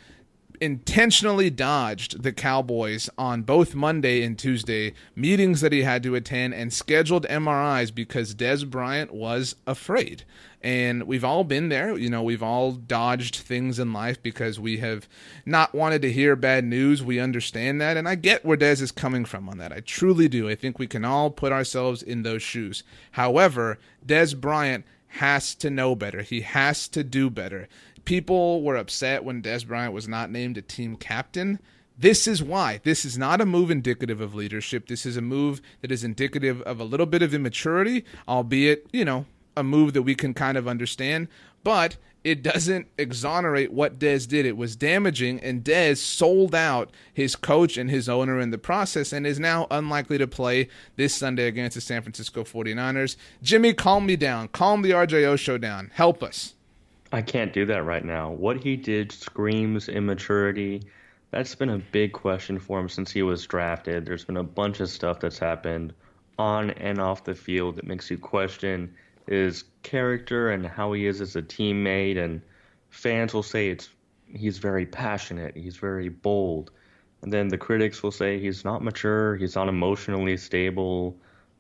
[0.62, 6.54] intentionally dodged the Cowboys on both Monday and Tuesday meetings that he had to attend
[6.54, 10.24] and scheduled MRIs because Dez Bryant was afraid.
[10.62, 11.98] And we've all been there.
[11.98, 15.08] You know, we've all dodged things in life because we have
[15.46, 17.02] not wanted to hear bad news.
[17.02, 17.96] We understand that.
[17.96, 19.72] And I get where Dez is coming from on that.
[19.72, 20.50] I truly do.
[20.50, 22.84] I think we can all put ourselves in those shoes.
[23.12, 26.22] However, Dez Bryant has to know better.
[26.22, 27.68] He has to do better
[28.10, 31.60] people were upset when Dez Bryant was not named a team captain.
[31.96, 32.82] This is why.
[32.84, 34.88] This is not a move indicative of leadership.
[34.88, 39.06] This is a move that is indicative of a little bit of immaturity, albeit, you
[39.06, 39.28] know,
[39.60, 41.28] a move that we can kind of understand.
[41.64, 44.46] But it doesn't exonerate what Dez did.
[44.46, 49.14] It was damaging, and Dez sold out his coach and his owner in the process
[49.14, 53.16] and is now unlikely to play this Sunday against the San Francisco 49ers.
[53.42, 54.50] Jimmy, calm me down.
[54.50, 55.92] Calm the RJO show down.
[55.94, 56.56] Help us.
[57.12, 58.32] I can't do that right now.
[58.32, 60.84] What he did screams immaturity.
[61.32, 64.06] That's been a big question for him since he was drafted.
[64.06, 65.94] There's been a bunch of stuff that's happened
[66.38, 68.94] on and off the field that makes you question
[69.30, 72.18] his character and how he is as a teammate.
[72.18, 72.42] And
[72.90, 73.90] fans will say it's
[74.28, 76.72] he's very passionate, he's very bold,
[77.22, 81.16] and then the critics will say he's not mature, he's not emotionally stable.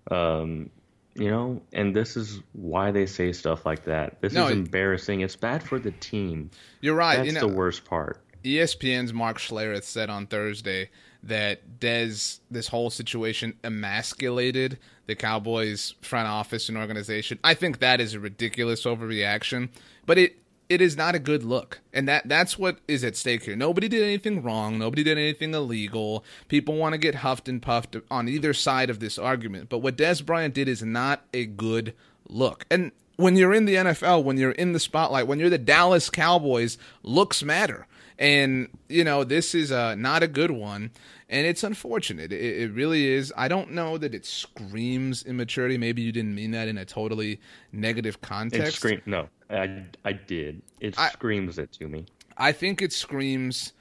[0.09, 0.69] Um,
[1.15, 4.21] you know, and this is why they say stuff like that.
[4.21, 5.21] This no, is embarrassing.
[5.21, 6.49] It's bad for the team.
[6.81, 7.17] You're right.
[7.17, 8.21] That's you know, the worst part.
[8.43, 10.89] ESPN's Mark Schlereth said on Thursday
[11.23, 17.39] that Dez, this whole situation emasculated the Cowboys front office and organization.
[17.43, 19.69] I think that is a ridiculous overreaction,
[20.05, 20.37] but it
[20.69, 21.79] it is not a good look.
[21.91, 23.55] And that that's what is at stake here.
[23.55, 24.77] Nobody did anything wrong.
[24.77, 26.23] Nobody did anything illegal.
[26.47, 29.67] People want to get huffed and puffed on either side of this argument.
[29.69, 31.95] But what Dez Bryant did is not a good
[32.27, 32.65] look.
[32.69, 36.09] And when you're in the NFL, when you're in the spotlight, when you're the Dallas
[36.09, 37.87] Cowboys, looks matter.
[38.19, 40.91] And, you know, this is uh, not a good one.
[41.29, 42.33] And it's unfortunate.
[42.33, 43.31] It, it, really is.
[43.37, 45.77] I don't know that it screams immaturity.
[45.77, 47.39] Maybe you didn't mean that in a totally
[47.71, 48.67] negative context.
[48.67, 50.61] It scream, no, I, I did.
[50.81, 52.05] It I, screams it to me.
[52.35, 53.73] I think it screams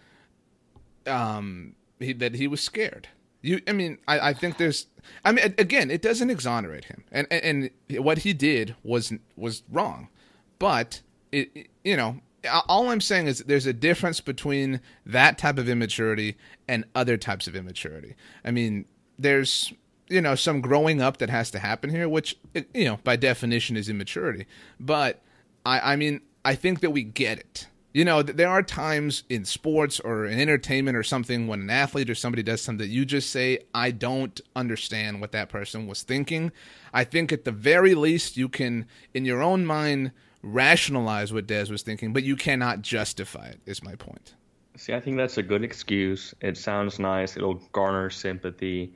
[1.07, 3.09] um, he, that he was scared.
[3.40, 4.87] You, I mean, I, I think there's.
[5.24, 9.62] I mean, again, it doesn't exonerate him, and and, and what he did was was
[9.70, 10.09] wrong,
[10.59, 12.20] but it, you know,
[12.68, 16.37] all I'm saying is there's a difference between that type of immaturity
[16.68, 18.14] and other types of immaturity.
[18.44, 18.85] I mean,
[19.18, 19.72] there's
[20.09, 23.77] you know some growing up that has to happen here, which you know by definition
[23.77, 24.46] is immaturity.
[24.79, 25.22] But
[25.66, 27.66] I, I mean, I think that we get it.
[27.94, 32.11] You know, there are times in sports or in entertainment or something when an athlete
[32.11, 36.03] or somebody does something that you just say, I don't understand what that person was
[36.03, 36.53] thinking.
[36.92, 41.70] I think at the very least, you can, in your own mind, rationalize what Dez
[41.70, 44.35] was thinking, but you cannot justify it, is my point.
[44.77, 46.35] See, I think that's a good excuse.
[46.40, 47.37] It sounds nice.
[47.37, 48.92] It'll garner sympathy.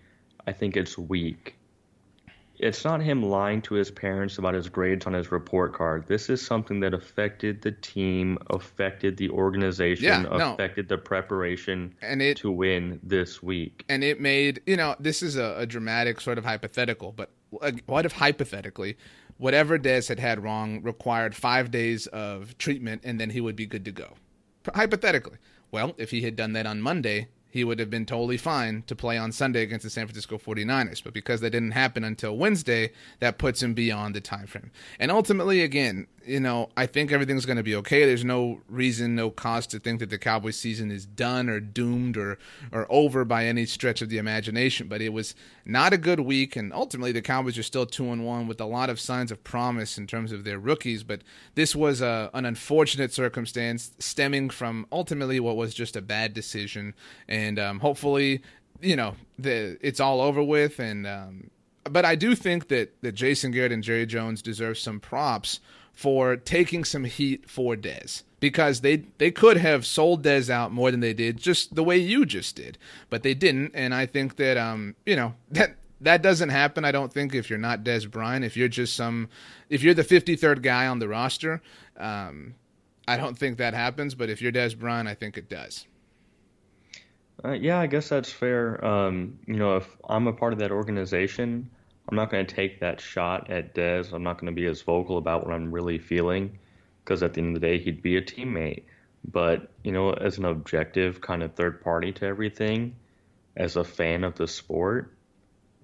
[0.47, 1.57] I think it's weak.
[2.59, 6.05] It's not him lying to his parents about his grades on his report card.
[6.07, 10.53] This is something that affected the team, affected the organization, Yeah, no.
[10.55, 13.85] affected the preparation And it to win this week.
[13.89, 17.31] and it made you know this is a, a dramatic sort of hypothetical but
[17.87, 18.97] what if hypothetically
[19.39, 23.67] whatever Dez had had wrong required five days of treatment and then he would be
[23.67, 24.15] good to go.
[24.75, 25.39] Hypothetically.
[25.71, 28.97] Well if he had done that on monday he would have been totally fine to
[28.97, 31.05] play on Sunday against the San Francisco 49ers.
[31.05, 34.71] But because that didn't happen until Wednesday, that puts him beyond the time frame.
[34.99, 38.07] And ultimately, again, you know, I think everything's going to be okay.
[38.07, 42.17] There's no reason, no cause to think that the Cowboys season is done or doomed
[42.17, 42.39] or
[42.71, 44.89] or over by any stretch of the imagination.
[44.89, 45.35] But it was
[45.65, 48.67] not a good week, and ultimately the Cowboys are still two and one with a
[48.67, 51.03] lot of signs of promise in terms of their rookies.
[51.03, 51.23] But
[51.55, 56.95] this was a, an unfortunate circumstance stemming from ultimately what was just a bad decision,
[57.29, 58.43] and um, hopefully,
[58.81, 60.79] you know, the it's all over with.
[60.79, 61.51] And um,
[61.85, 65.61] but I do think that that Jason Garrett and Jerry Jones deserve some props
[65.93, 70.91] for taking some heat for Dez because they they could have sold Dez out more
[70.91, 72.79] than they did, just the way you just did,
[73.11, 73.73] but they didn't.
[73.75, 76.85] And I think that um you know that that doesn't happen.
[76.85, 79.29] I don't think if you're not Dez Bryant, if you're just some,
[79.71, 81.63] if you're the 53rd guy on the roster,
[81.97, 82.57] um,
[83.07, 84.15] I don't think that happens.
[84.15, 85.87] But if you're Dez Bryant, I think it does.
[87.45, 88.85] Uh, yeah, I guess that's fair.
[88.85, 91.71] Um, you know, if I'm a part of that organization,
[92.09, 94.13] I'm not going to take that shot at Dez.
[94.13, 96.59] I'm not going to be as vocal about what I'm really feeling
[97.05, 98.85] because at the end of the day, he'd be a teammate.
[99.25, 102.97] But, you know, as an objective kind of third party to everything,
[103.57, 105.15] as a fan of the sport,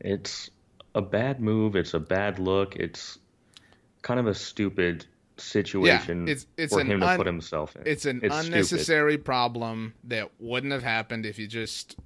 [0.01, 0.51] it's
[0.95, 1.77] a bad move.
[1.77, 2.77] It's a bad look.
[2.77, 3.19] It's
[4.03, 5.07] kind of a stupid
[5.41, 7.83] situation it's- it's for him to un- put himself in.
[7.87, 8.33] It's an stupid.
[8.47, 11.97] unnecessary problem that wouldn't have happened if you just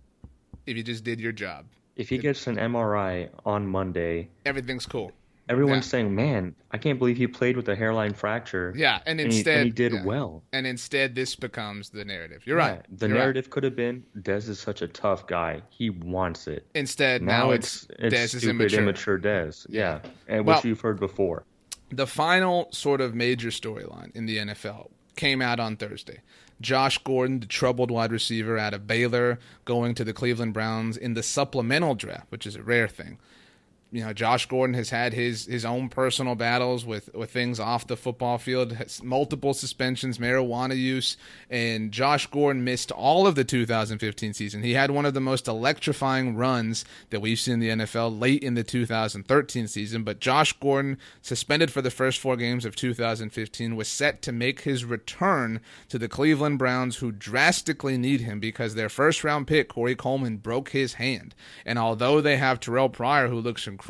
[0.67, 1.67] if you just did your job.
[1.97, 5.11] If he gets an MRI on Monday, Everything's cool.
[5.49, 5.91] everyone's Yeah.
[5.91, 9.39] saying, "Man, I can't believe he played with a hairline fracture." Yeah, and and he,
[9.39, 10.05] instead and he did yeah.
[10.05, 10.45] well.
[10.53, 12.43] And instead, this becomes the narrative.
[12.47, 12.99] You're Yeah, right.
[12.99, 13.21] The You're right.
[13.23, 15.63] narrative could have been Dez is such a tough guy.
[15.69, 16.65] He wants it.
[16.75, 18.81] Instead, Now, now, it's it's, it's Dez is stupid, immature.
[18.83, 19.67] immature Dez.
[19.69, 21.45] Yeah, and Well- which you've heard before.
[21.93, 26.21] The final sort of major storyline in the NFL came out on Thursday.
[26.59, 31.13] Josh Gordon, the troubled wide receiver out of Baylor, going to the Cleveland Browns in
[31.13, 33.19] the supplemental draft, which is a rare thing.
[33.93, 37.87] You know, Josh Gordon has had his his own personal battles with with things off
[37.87, 41.19] the football field, multiple suspensions, marijuana use,
[41.51, 44.63] and Josh Gordon missed all of the 2015 season.
[44.63, 48.43] He had one of the most electrifying runs that we've seen in the NFL late
[48.43, 53.77] in the 2013 season, but Josh Gordon, suspended for the first four games of 2015,
[53.77, 58.75] was set to make his return to the Cleveland Browns, who drastically need him because
[58.75, 61.35] their first round pick, Corey Coleman, broke his hand.
[61.67, 63.82] And although they have Terrell Pryor, who looks incredible,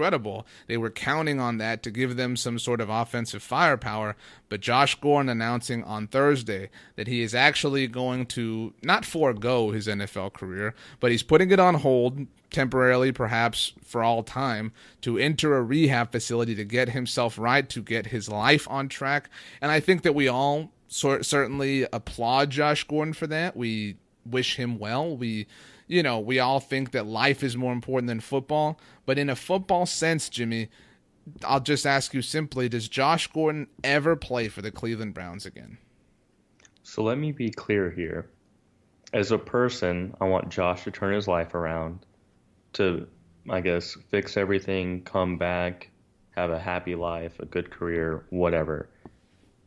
[0.67, 4.17] they were counting on that to give them some sort of offensive firepower.
[4.49, 9.87] But Josh Gordon announcing on Thursday that he is actually going to not forego his
[9.87, 15.57] NFL career, but he's putting it on hold temporarily, perhaps for all time, to enter
[15.57, 19.31] a rehab facility to get himself right, to get his life on track.
[19.61, 23.57] And I think that we all cer- certainly applaud Josh Gordon for that.
[23.57, 25.17] We wish him well.
[25.17, 25.47] We,
[25.93, 28.81] you know, we all think that life is more important than football.
[29.05, 30.71] But in a football sense, Jimmy,
[31.45, 35.77] I'll just ask you simply Does Josh Gordon ever play for the Cleveland Browns again?
[36.83, 38.31] So let me be clear here.
[39.13, 42.07] As a person, I want Josh to turn his life around,
[42.73, 43.07] to,
[43.51, 45.91] I guess, fix everything, come back,
[46.31, 48.89] have a happy life, a good career, whatever.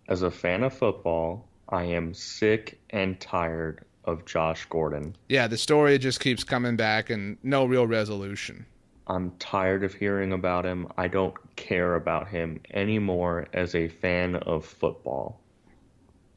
[0.10, 5.16] As a fan of football, I am sick and tired of Josh Gordon.
[5.30, 8.66] Yeah, the story just keeps coming back and no real resolution.
[9.08, 10.88] I'm tired of hearing about him.
[10.98, 15.42] I don't care about him anymore as a fan of football.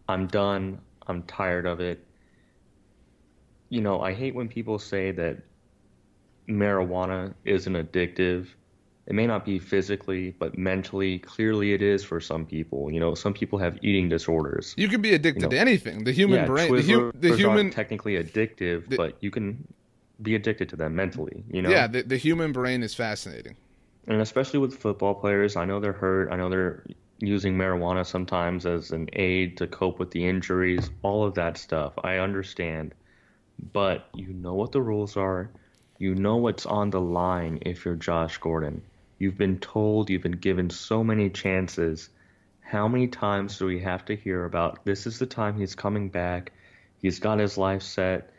[0.09, 0.81] I'm done.
[1.07, 2.05] I'm tired of it.
[3.71, 5.39] You know, I hate when people say that
[6.49, 8.49] marijuana isn't addictive.
[9.09, 12.91] It may not be physically, but mentally, clearly it is for some people.
[12.91, 14.75] You know, some people have eating disorders.
[14.77, 16.05] You can be addicted You know, to anything.
[16.05, 19.67] The human yeah, brain, the, hu- the human, technically addictive, the- but you can
[20.21, 21.43] be addicted to them mentally.
[21.51, 23.57] You know, yeah, the, the human brain is fascinating.
[24.07, 26.31] and especially with football players, I know they're hurt.
[26.31, 26.85] I know they're
[27.21, 31.95] using marijuana sometimes as an aid to cope with the injuries, all of that stuff.
[32.05, 32.95] I understand.
[33.73, 35.51] But you know what the rules are.
[35.99, 38.83] You know what's on the line if you're Josh Gordon.
[39.19, 42.11] You've been told, you've been given so many chances.
[42.61, 46.09] How many times do we have to hear about this is the time he's coming
[46.09, 46.53] back?
[47.01, 48.31] He's got his life set.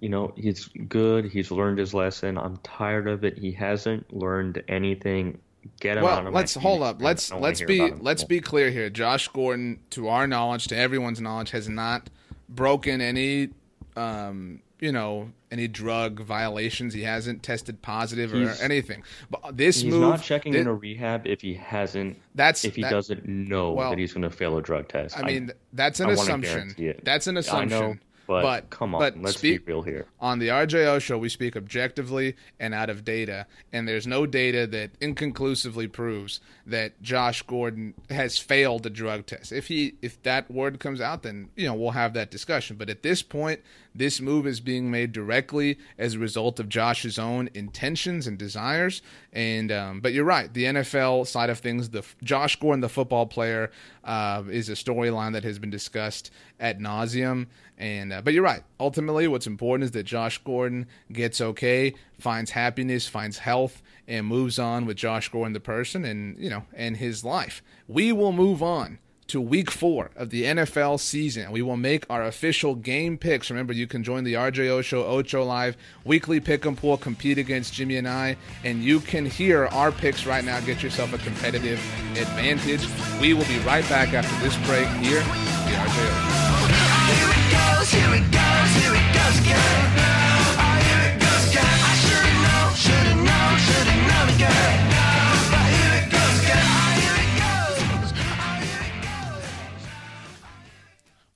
[0.00, 1.26] You know, he's good.
[1.26, 2.38] He's learned his lesson.
[2.38, 3.38] I'm tired of it.
[3.38, 5.38] He hasn't learned anything.
[5.80, 7.02] Get him well, out of let's hold up.
[7.02, 8.90] Let's I don't wanna let's be let's be clear here.
[8.90, 12.08] Josh Gordon, to our knowledge, to everyone's knowledge, has not
[12.48, 13.50] broken any,
[13.96, 16.94] um, you know, any drug violations.
[16.94, 19.02] He hasn't tested positive or anything.
[19.30, 22.18] But this He's move, not checking thi- into rehab if he hasn't.
[22.34, 25.18] That's if he that- doesn't know well, that he's going to fail a drug test.
[25.18, 26.74] I mean, that's an I assumption.
[26.78, 27.04] it.
[27.04, 27.68] That's an I assumption.
[27.80, 30.04] know, but, come on, but let's speak, be real here.
[30.20, 34.66] on the RJO show, we speak objectively and out of data, and there's no data
[34.66, 39.50] that inconclusively proves that Josh Gordon has failed a drug test.
[39.50, 42.76] If he if that word comes out, then you know we'll have that discussion.
[42.76, 43.60] But at this point,
[43.98, 49.02] this move is being made directly as a result of Josh's own intentions and desires.
[49.32, 53.26] And um, but you're right, the NFL side of things, the Josh Gordon, the football
[53.26, 53.70] player,
[54.04, 57.46] uh, is a storyline that has been discussed at nauseum.
[57.76, 58.62] And uh, but you're right.
[58.80, 64.58] Ultimately, what's important is that Josh Gordon gets okay, finds happiness, finds health, and moves
[64.58, 67.62] on with Josh Gordon the person, and you know, and his life.
[67.86, 68.98] We will move on
[69.28, 71.52] to week four of the NFL season.
[71.52, 73.50] We will make our official game picks.
[73.50, 77.72] Remember, you can join the RJO Show Ocho Live weekly pick and pool, compete against
[77.72, 80.60] Jimmy and I, and you can hear our picks right now.
[80.60, 81.78] Get yourself a competitive
[82.18, 82.86] advantage.
[83.20, 86.58] We will be right back after this break here, the RJO Show.
[87.08, 90.17] Here it goes, here it goes, here it goes.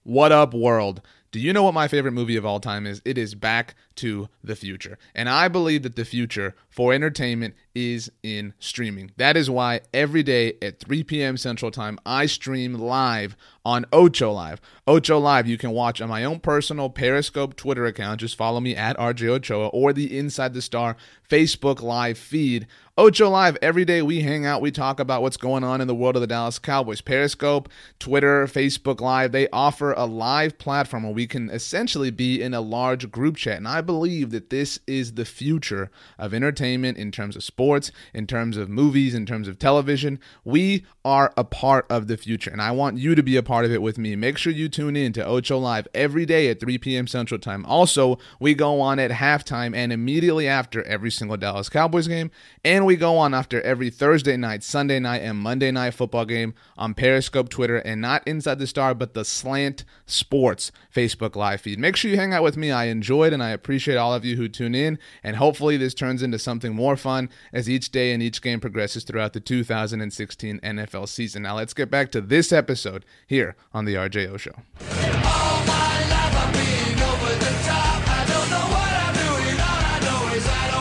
[0.05, 1.01] What up, world?
[1.31, 3.01] Do you know what my favorite movie of all time is?
[3.05, 4.99] It is Back to the Future.
[5.15, 9.13] And I believe that the future for entertainment is in streaming.
[9.17, 11.37] That is why every day at 3 p.m.
[11.37, 14.61] Central Time, I stream live on Ocho Live.
[14.89, 18.21] Ocho Live, you can watch on my own personal Periscope Twitter account.
[18.21, 20.97] Just follow me at RJ Ochoa or the Inside the Star
[21.31, 22.67] Facebook Live feed.
[22.99, 25.95] Ocho Live, every day we hang out, we talk about what's going on in the
[25.95, 27.01] world of the Dallas Cowboys.
[27.01, 32.53] Periscope, Twitter, Facebook Live, they offer a live platform where we can essentially be in
[32.53, 33.57] a large group chat.
[33.57, 38.27] And I believe that this is the future of entertainment in terms of sports, in
[38.27, 40.21] terms of movies, in terms of television.
[40.45, 43.65] We are a part of the future, and I want you to be a part
[43.65, 44.17] of it with me.
[44.17, 47.07] Make sure you tune in to Ocho Live every day at 3 p.m.
[47.07, 47.65] Central Time.
[47.65, 52.31] Also, we go on at halftime and immediately after every single Dallas Cowboys game,
[52.63, 56.55] and we go on after every Thursday night, Sunday night, and Monday night football game
[56.77, 61.79] on Periscope, Twitter, and not Inside the Star, but the Slant Sports Facebook Live feed.
[61.79, 62.71] Make sure you hang out with me.
[62.71, 66.23] I enjoyed and I appreciate all of you who tune in, and hopefully this turns
[66.23, 71.09] into something more fun as each day and each game progresses throughout the 2016 NFL
[71.09, 71.43] season.
[71.43, 74.55] Now let's get back to this episode here on the RJO Show.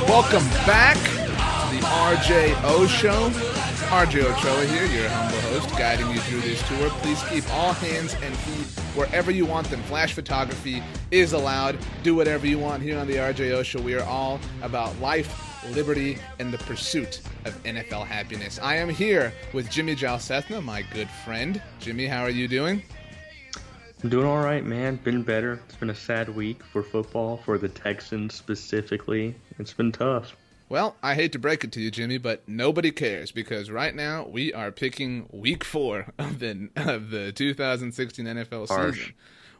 [0.08, 1.20] Welcome back
[2.02, 3.30] RJO Show.
[3.91, 6.89] RJ Ochoa here, your humble host, guiding you through this tour.
[7.02, 9.84] Please keep all hands and feet wherever you want them.
[9.84, 10.82] Flash photography
[11.12, 11.78] is allowed.
[12.02, 13.80] Do whatever you want here on the RJO Show.
[13.82, 18.60] We are all about life, liberty, and the pursuit of NFL happiness.
[18.64, 21.62] I am here with Jimmy Jal Sethna, my good friend.
[21.80, 22.82] Jimmy, how are you doing?
[24.04, 24.95] I'm doing all right, man.
[24.95, 25.62] Been better.
[25.68, 29.36] It's been a sad week for football, for the Texans specifically.
[29.60, 30.36] It's been tough.
[30.72, 34.26] Well, I hate to break it to you, Jimmy, but nobody cares because right now
[34.26, 38.99] we are picking Week Four of the of the 2016 NFL Harsh.
[38.99, 39.13] season.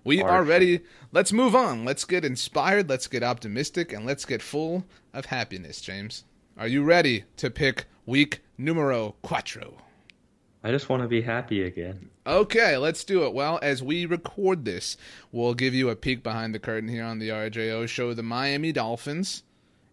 [0.06, 0.32] We Harsh.
[0.32, 0.80] are ready.
[1.12, 1.84] Let's move on.
[1.84, 2.88] Let's get inspired.
[2.88, 5.82] Let's get optimistic, and let's get full of happiness.
[5.82, 6.24] James,
[6.58, 9.74] are you ready to pick Week Numero Cuatro?
[10.64, 12.10] I just want to be happy again.
[12.26, 13.34] Okay, let's do it.
[13.34, 14.96] Well, as we record this,
[15.34, 18.14] we'll give you a peek behind the curtain here on the RJO show.
[18.14, 19.44] The Miami Dolphins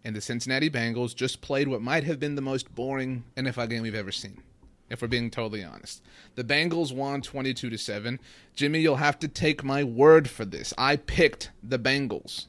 [0.09, 3.82] and the Cincinnati Bengals just played what might have been the most boring NFL game
[3.82, 4.42] we've ever seen.
[4.88, 6.02] If we're being totally honest,
[6.34, 8.18] the Bengals won 22 to 7.
[8.54, 10.72] Jimmy, you'll have to take my word for this.
[10.78, 12.46] I picked the Bengals.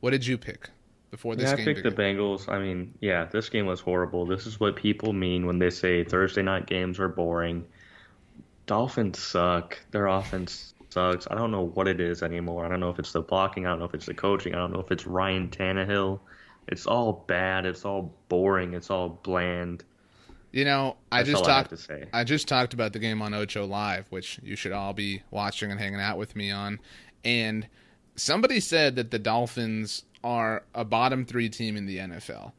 [0.00, 0.70] What did you pick
[1.12, 1.92] before this yeah, I picked the?
[1.92, 2.48] Bengals.
[2.48, 4.26] I mean, yeah, this game was horrible.
[4.26, 7.64] This is what people mean when they say Thursday night games are boring.
[8.66, 9.78] Dolphins suck.
[9.92, 11.28] Their offense sucks.
[11.30, 12.66] I don't know what it is anymore.
[12.66, 13.66] I don't know if it's the blocking.
[13.66, 14.52] I don't know if it's the coaching.
[14.52, 16.18] I don't know if it's Ryan Tannehill.
[16.68, 17.66] It's all bad.
[17.66, 18.74] It's all boring.
[18.74, 19.84] It's all bland.
[20.52, 21.78] You know, I That's just I talked.
[21.78, 22.04] say.
[22.12, 25.70] I just talked about the game on Ocho Live, which you should all be watching
[25.70, 26.80] and hanging out with me on.
[27.24, 27.68] And
[28.14, 32.52] somebody said that the Dolphins are a bottom three team in the NFL.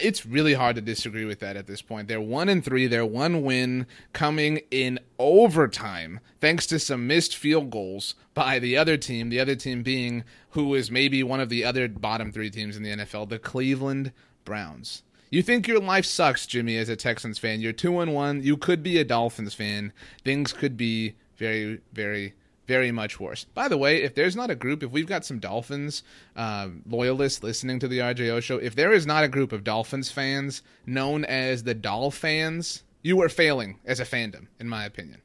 [0.00, 2.08] It's really hard to disagree with that at this point.
[2.08, 2.86] They're one and three.
[2.86, 8.96] They're one win coming in overtime, thanks to some missed field goals by the other
[8.96, 9.28] team.
[9.28, 12.82] The other team being who is maybe one of the other bottom three teams in
[12.82, 14.12] the NFL, the Cleveland
[14.44, 15.02] Browns.
[15.30, 17.60] You think your life sucks, Jimmy, as a Texans fan.
[17.60, 18.42] You're two and one.
[18.42, 19.92] You could be a Dolphins fan.
[20.24, 22.34] Things could be very, very
[22.66, 23.44] very much worse.
[23.44, 26.02] By the way, if there's not a group, if we've got some Dolphins
[26.36, 30.10] uh, loyalists listening to the RJO show, if there is not a group of Dolphins
[30.10, 35.20] fans known as the Doll fans, you are failing as a fandom, in my opinion.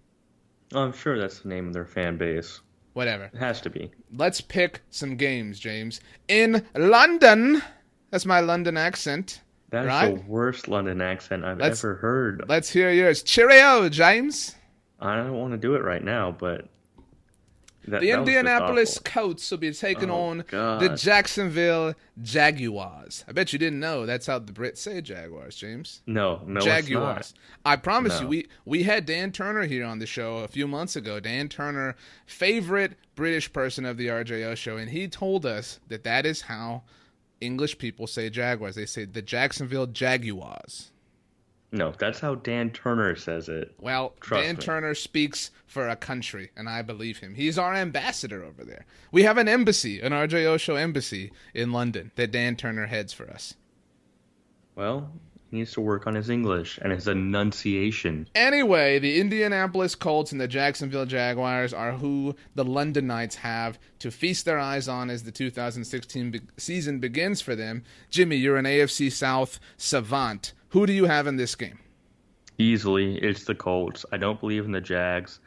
[0.74, 2.60] I'm sure that's the name of their fan base.
[2.94, 3.26] Whatever.
[3.26, 3.92] It has to be.
[4.16, 6.02] Let's pick some games, James.
[6.28, 7.62] In London,
[8.10, 9.42] that's my London accent.
[9.70, 10.16] That's Right?
[10.16, 12.46] the worst London accent I've Let's- ever heard.
[12.48, 13.22] Let's hear yours.
[13.22, 14.56] Cheerio, James.
[15.00, 16.68] I don't want to do it right now, but
[17.88, 19.00] that, The that Indianapolis.
[19.00, 20.82] Colts will be taking Oh, on God.
[20.82, 23.24] the Jacksonville Jaguars.
[23.28, 26.02] I bet you didn't know that's how the Brits say Jaguars, James.
[26.06, 27.34] No, no, Jaguars.
[27.66, 30.96] I promise you, we we had Dan Turner here on the show a few months
[30.96, 31.20] ago.
[31.20, 36.26] Dan Turner, favorite British person of the RJO show, and he told us that that
[36.26, 36.84] is how
[37.42, 38.76] English people say Jaguars.
[38.76, 40.92] They say the Jacksonville Jaguars.
[41.72, 43.74] No, that's how Dan Turner says it.
[43.80, 44.62] Well, Trust Dan me.
[44.62, 47.36] Turner speaks for a country, and I believe him.
[47.36, 48.86] He's our ambassador over there.
[49.12, 53.30] We have an embassy, an RJO show embassy in London that Dan Turner heads for
[53.30, 53.56] us.
[54.76, 55.12] Well,
[55.52, 58.30] he needs to work on his English and his enunciation.
[58.36, 64.12] Anyway, the Indianapolis Colts and the Jacksonville Jaguars are who the London Knights have to
[64.12, 67.84] feast their eyes on as the 2016 be- season begins for them.
[68.10, 70.54] Jimmy, you're an AFC South savant.
[70.70, 71.80] Who do you have in this game?
[72.58, 74.06] Easily, it's the Colts.
[74.12, 75.40] I don't believe in the Jags.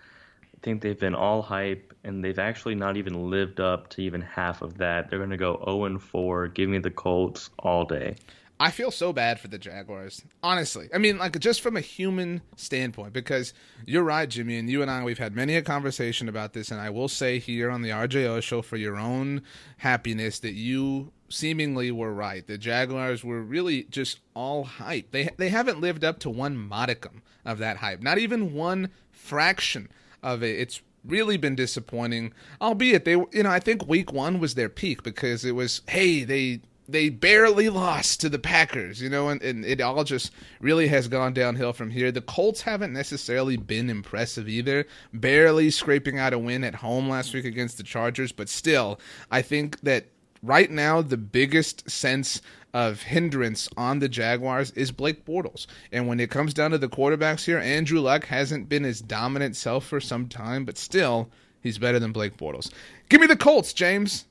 [0.43, 4.21] I think they've been all hype, and they've actually not even lived up to even
[4.21, 5.11] half of that.
[5.11, 6.49] They're going to go 0 and 4.
[6.49, 8.17] Give me the Colts all day.
[8.63, 10.23] I feel so bad for the Jaguars.
[10.43, 10.91] Honestly.
[10.95, 13.55] I mean, like just from a human standpoint, because
[13.87, 16.79] you're right, Jimmy, and you and I we've had many a conversation about this, and
[16.79, 19.43] I will say here on the RJO show for your own
[19.79, 22.47] happiness that you seemingly were right.
[22.47, 25.11] The Jaguars were really just all hype.
[25.11, 28.03] They they haven't lived up to one modicum of that hype.
[28.03, 29.89] Not even one fraction
[30.23, 30.59] of it.
[30.59, 32.33] It's really been disappointing.
[32.61, 36.25] Albeit they, you know, I think week one was their peak because it was, hey,
[36.25, 40.89] they they barely lost to the Packers, you know, and, and it all just really
[40.89, 42.11] has gone downhill from here.
[42.11, 47.33] The Colts haven't necessarily been impressive either, barely scraping out a win at home last
[47.33, 48.99] week against the Chargers, but still,
[49.31, 50.07] I think that
[50.43, 52.41] right now the biggest sense
[52.73, 55.67] of hindrance on the Jaguars is Blake Bortles.
[55.91, 59.57] And when it comes down to the quarterbacks here, Andrew Luck hasn't been his dominant
[59.57, 61.31] self for some time, but still,
[61.61, 62.71] he's better than Blake Bortles.
[63.09, 64.27] Give me the Colts, James.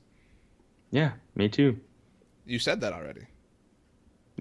[0.90, 1.78] Yeah, me too.
[2.46, 3.26] You said that already.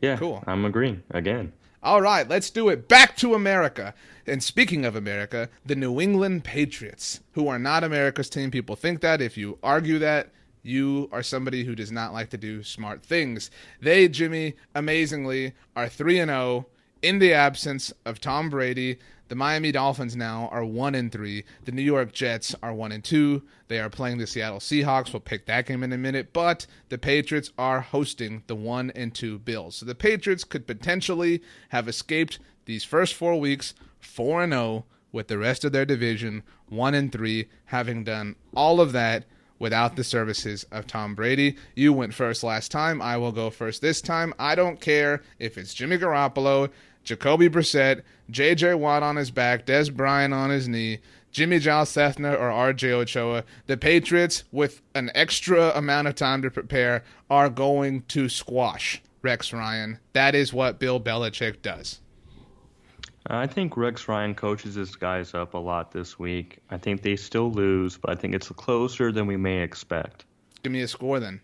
[0.01, 0.43] Yeah, Cool.
[0.47, 1.51] I'm agreeing again.
[1.82, 2.88] All right, let's do it.
[2.88, 3.93] Back to America.
[4.28, 8.51] And speaking of America, the New England Patriots, who are not America's team.
[8.51, 9.22] People think that.
[9.22, 10.30] If you argue that,
[10.64, 13.49] you are somebody who does not like to do smart things.
[13.82, 16.68] They, Jimmy, amazingly, are 3 and 0
[17.01, 18.99] in the absence of Tom Brady.
[19.30, 21.43] The Miami Dolphins now are 1 and 3.
[21.66, 23.43] The New York Jets are 1 and 2.
[23.68, 25.14] They are playing the Seattle Seahawks.
[25.14, 29.14] We'll pick that game in a minute, but the Patriots are hosting the 1 and
[29.14, 29.76] 2 Bills.
[29.76, 35.28] So the Patriots could potentially have escaped these first 4 weeks 4 and 0 with
[35.28, 39.26] the rest of their division 1 and 3 having done all of that
[39.60, 41.57] without the services of Tom Brady.
[41.76, 43.01] You went first last time.
[43.01, 44.34] I will go first this time.
[44.39, 46.70] I don't care if it's Jimmy Garoppolo,
[47.03, 48.76] Jacoby Brissett, J.J.
[48.76, 50.99] Watt on his back, Dez Bryant on his knee,
[51.32, 52.91] Jimmy Jal Sethna, or R.J.
[52.91, 53.43] Ochoa.
[53.68, 59.53] The Patriots, with an extra amount of time to prepare, are going to squash Rex
[59.53, 59.99] Ryan.
[60.14, 61.99] That is what Bill Belichick does.
[63.30, 66.59] I think Rex Ryan coaches his guys up a lot this week.
[66.71, 70.25] I think they still lose, but I think it's closer than we may expect.
[70.63, 71.41] Give me a score then.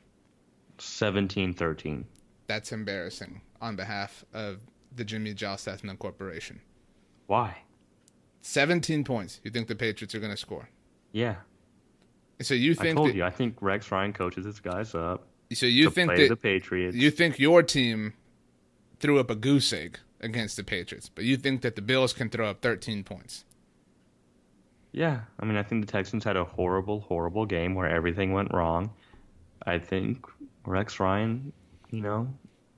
[0.80, 2.04] 17-13.
[2.48, 4.60] That's embarrassing on behalf of
[4.96, 6.60] the Jimmy Sethna Corporation.
[7.28, 7.58] Why?
[8.42, 9.40] 17 points.
[9.44, 10.70] You think the Patriots are going to score?
[11.12, 11.36] Yeah,
[12.42, 13.24] So you think I told that, you.
[13.24, 16.96] I think Rex Ryan coaches his guys up so you think that the Patriots.
[16.96, 18.14] you think your team
[19.00, 22.30] threw up a goose egg against the Patriots, but you think that the Bills can
[22.30, 23.46] throw up 13 points.
[24.92, 28.54] Yeah, I mean, I think the Texans had a horrible, horrible game where everything went
[28.54, 28.92] wrong.
[29.66, 30.26] I think
[30.66, 31.52] Rex Ryan,
[31.92, 32.28] you know,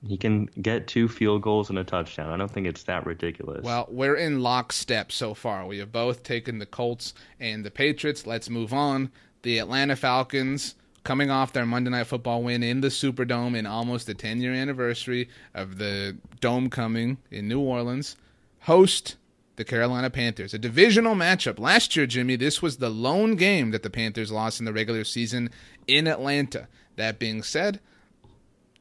[0.06, 2.32] he can get two field goals and a touchdown.
[2.32, 3.64] I don't think it's that ridiculous.
[3.64, 5.66] Well, we're in lockstep so far.
[5.66, 8.26] We have both taken the Colts and the Patriots.
[8.26, 9.10] Let's move on.
[9.42, 10.74] The Atlanta Falcons
[11.04, 14.52] coming off their Monday Night Football win in the Superdome in almost the 10 year
[14.52, 18.16] anniversary of the dome coming in New Orleans,
[18.60, 19.16] host
[19.56, 20.54] the Carolina Panthers.
[20.54, 21.58] A divisional matchup.
[21.58, 25.04] Last year, Jimmy, this was the lone game that the Panthers lost in the regular
[25.04, 25.50] season
[25.86, 26.68] in Atlanta.
[26.96, 27.80] That being said,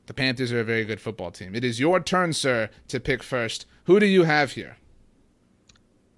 [0.06, 1.56] the Panthers are a very good football team.
[1.56, 3.66] It is your turn, sir, to pick first.
[3.86, 4.78] Who do you have here?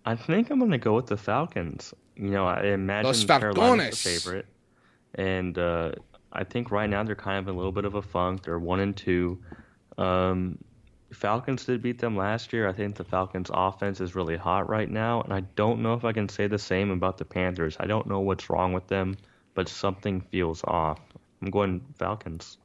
[0.05, 1.93] I think I'm going to go with the Falcons.
[2.15, 4.45] You know, I imagine Los Carolina's favorite,
[5.15, 5.91] and uh,
[6.31, 8.43] I think right now they're kind of in a little bit of a funk.
[8.43, 9.39] They're one and two.
[9.97, 10.57] Um,
[11.11, 12.67] Falcons did beat them last year.
[12.67, 16.05] I think the Falcons' offense is really hot right now, and I don't know if
[16.05, 17.75] I can say the same about the Panthers.
[17.79, 19.17] I don't know what's wrong with them,
[19.55, 20.99] but something feels off.
[21.41, 22.57] I'm going Falcons.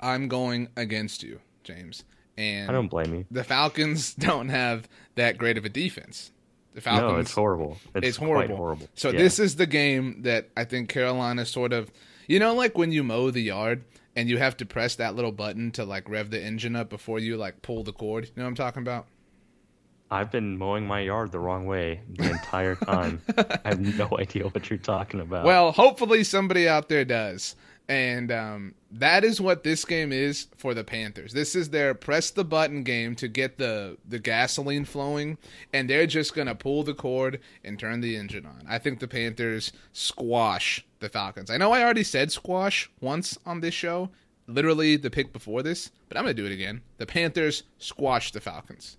[0.00, 2.04] I'm going against you, James.
[2.36, 3.24] And I don't blame you.
[3.30, 6.31] the Falcons don't have that great of a defense.
[6.74, 7.76] The Falcons No, it's horrible.
[7.94, 8.46] It's, it's horrible.
[8.48, 8.88] Quite horrible.
[8.94, 9.18] So Yeah.
[9.18, 11.90] this is the game that I think Carolina sort of,
[12.26, 13.84] you know, like when you mow the yard
[14.16, 17.18] and you have to press that little button to like rev the engine up before
[17.18, 18.24] you like pull the cord.
[18.24, 19.06] You know what I'm talking about?
[20.10, 23.22] I've been mowing my yard the wrong way the entire time.
[23.38, 25.46] I have no idea what you're talking about.
[25.46, 27.56] Well, hopefully somebody out there does.
[27.92, 31.34] And um, that is what this game is for the Panthers.
[31.34, 35.36] This is their press the button game to get the, the gasoline flowing,
[35.74, 38.64] and they're just going to pull the cord and turn the engine on.
[38.66, 41.50] I think the Panthers squash the Falcons.
[41.50, 44.08] I know I already said squash once on this show,
[44.46, 46.80] literally the pick before this, but I'm going to do it again.
[46.96, 48.96] The Panthers squash the Falcons.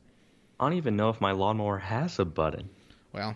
[0.60, 2.70] I don't even know if my lawnmower has a button.
[3.12, 3.36] Well,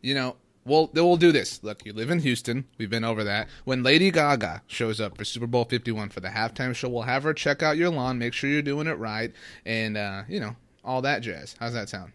[0.00, 1.62] you know, we'll we'll do this.
[1.62, 2.64] Look, you live in Houston.
[2.78, 3.48] We've been over that.
[3.64, 7.02] When Lady Gaga shows up for Super Bowl Fifty One for the halftime show, we'll
[7.02, 9.32] have her check out your lawn, make sure you're doing it right,
[9.64, 11.54] and uh, you know all that jazz.
[11.58, 12.12] How's that sound?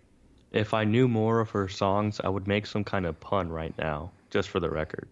[0.52, 3.74] If I knew more of her songs, I would make some kind of pun right
[3.78, 5.08] now, just for the record.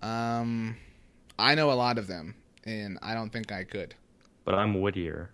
[0.00, 0.76] Um,
[1.38, 3.94] I know a lot of them, and I don't think I could.
[4.44, 5.30] But I'm wittier.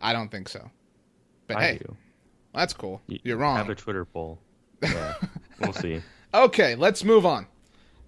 [0.00, 0.70] I don't think so.
[1.46, 1.96] But I hey, do.
[2.54, 3.00] that's cool.
[3.06, 3.56] You're wrong.
[3.56, 4.38] Have a Twitter poll.
[4.82, 5.14] Yeah,
[5.60, 6.02] we'll see.
[6.36, 7.46] Okay, let's move on.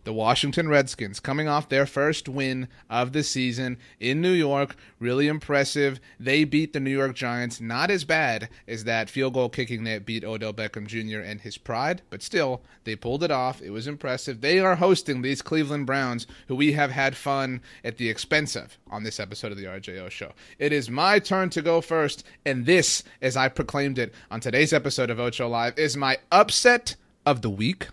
[0.04, 4.76] The Washington Redskins coming off their first win of the season in New York.
[4.98, 5.98] Really impressive.
[6.20, 7.58] They beat the New York Giants.
[7.58, 11.20] Not as bad as that field goal kicking that beat Odell Beckham Jr.
[11.20, 13.62] and his pride, but still, they pulled it off.
[13.62, 14.42] It was impressive.
[14.42, 18.76] They are hosting these Cleveland Browns, who we have had fun at the expense of
[18.90, 20.32] on this episode of the RJO show.
[20.58, 24.74] It is my turn to go first, and this, as I proclaimed it on today's
[24.74, 27.88] episode of Ocho Live, is my upset of the week.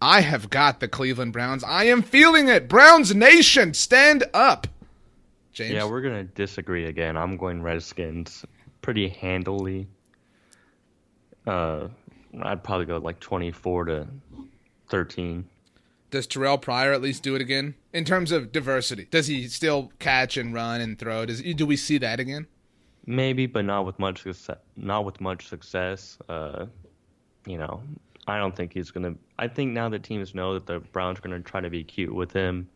[0.00, 1.64] I have got the Cleveland Browns.
[1.64, 2.68] I am feeling it.
[2.68, 4.66] Browns Nation, stand up.
[5.52, 5.72] James.
[5.72, 7.16] Yeah, we're gonna disagree again.
[7.16, 8.44] I'm going Redskins
[8.82, 9.86] pretty handily.
[11.46, 11.88] Uh,
[12.42, 14.06] I'd probably go like 24 to
[14.90, 15.46] 13.
[16.10, 19.08] Does Terrell Pryor at least do it again in terms of diversity?
[19.10, 21.24] Does he still catch and run and throw?
[21.26, 22.46] Does do we see that again?
[23.06, 24.58] Maybe, but not with much success.
[24.76, 26.18] Not with much success.
[26.28, 26.66] Uh,
[27.46, 27.82] you know,
[28.26, 29.14] I don't think he's gonna.
[29.38, 32.14] I think now that teams know that the Browns are gonna try to be cute
[32.14, 32.68] with him,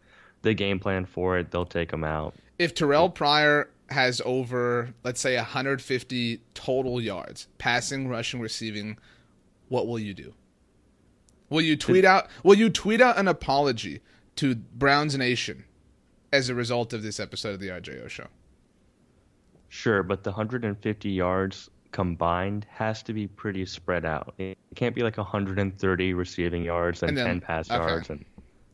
[0.43, 2.35] the game plan for it, they'll take him out.
[2.59, 8.99] If Terrell Pryor has over, let's say, 150 total yards, passing, rushing, receiving,
[9.69, 10.35] what will you do?
[11.49, 12.29] Will you tweet out?
[12.45, 14.01] Will you tweet out an apology
[14.37, 15.65] to Browns Nation
[16.33, 18.29] as a result of this episode of the RJO show?
[19.69, 24.34] Sure, but the 150 yards combined has to be pretty spread out.
[24.38, 27.78] It can't be like 130 receiving yards and, And then- 10 pass okay.
[27.78, 28.24] yards and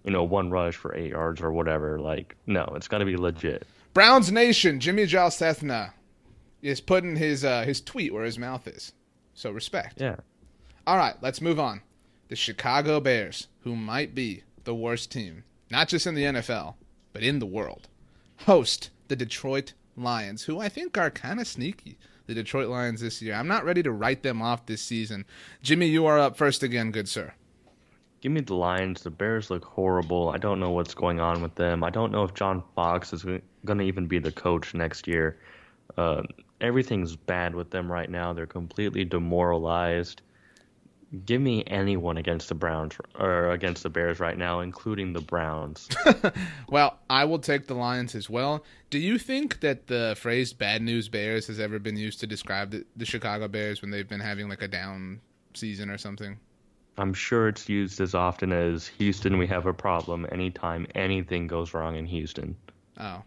[0.05, 1.99] you know one rush for eight yards or whatever.
[1.99, 3.67] Like, no, it's got to be legit.
[3.95, 5.93] Browns Nation, Jimmy Jal Sethna
[6.63, 8.93] is putting his uh, his tweet where his mouth is.
[9.35, 10.01] So respect.
[10.01, 10.17] Yeah.
[10.87, 11.81] All right, let's move on.
[12.29, 16.75] The Chicago Bears, who might be the worst team, not just in the NFL,
[17.13, 17.89] but in the world,
[18.41, 21.99] host the Detroit Lions, who I think are kind of sneaky.
[22.27, 23.35] The Detroit Lions this year.
[23.35, 25.25] I'm not ready to write them off this season.
[25.63, 27.35] Jimmy, you are up first again, good sir.
[28.21, 29.03] Give me the Lions.
[29.03, 30.31] The Bears look horrible.
[30.31, 31.85] I don't know what's going on with them.
[31.85, 35.39] I don't know if John Fox is going to even be the coach next year.
[35.97, 36.23] Uh,
[36.61, 38.33] everything's bad with them right now.
[38.33, 40.23] They're completely demoralized.
[41.25, 45.89] Give me anyone against the Browns or against the Bears right now, including the Browns.
[46.69, 48.65] Well, I will take the Lions as well.
[48.91, 52.73] Do you think that the phrase "bad news Bears" has ever been used to describe
[52.73, 55.21] the, the Chicago Bears when they've been having like a down
[55.55, 56.39] season or something?
[56.99, 59.39] I'm sure it's used as often as Houston.
[59.39, 62.57] We have a problem anytime anything goes wrong in Houston.
[62.99, 63.23] Oh,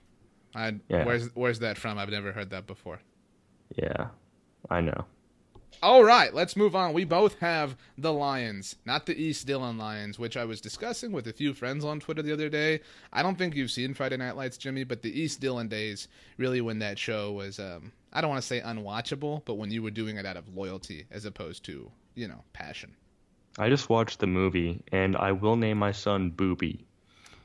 [0.54, 1.06] I Yeah.
[1.06, 1.98] where's where's that from?
[1.98, 3.00] I've never heard that before.
[3.78, 4.08] Yeah,
[4.70, 5.06] I know.
[5.82, 6.92] All right, let's move on.
[6.92, 11.26] We both have the Lions, not the East Dillon Lions, which I was discussing with
[11.28, 12.82] a few friends on Twitter the other day.
[13.14, 16.60] I don't think you've seen Friday Night Lights, Jimmy, but the East Dillon days, really
[16.60, 19.90] when that show was, um, I don't want to say unwatchable, but when you were
[19.90, 22.94] doing it out of loyalty as opposed to, you know, passion.
[23.58, 26.86] I just watched the movie, and I will name my son Booby.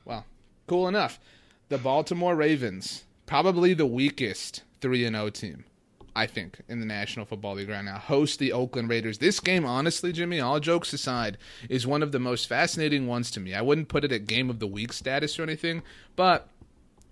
[0.05, 0.27] Well,
[0.66, 1.20] cool enough.
[1.68, 5.64] The Baltimore Ravens, probably the weakest 3 0 team.
[6.17, 9.19] I think, in the National Football League right now, host the Oakland Raiders.
[9.19, 11.39] This game, honestly, Jimmy, all jokes aside,
[11.69, 13.55] is one of the most fascinating ones to me.
[13.55, 15.83] I wouldn't put it at game of the week status or anything,
[16.15, 16.49] but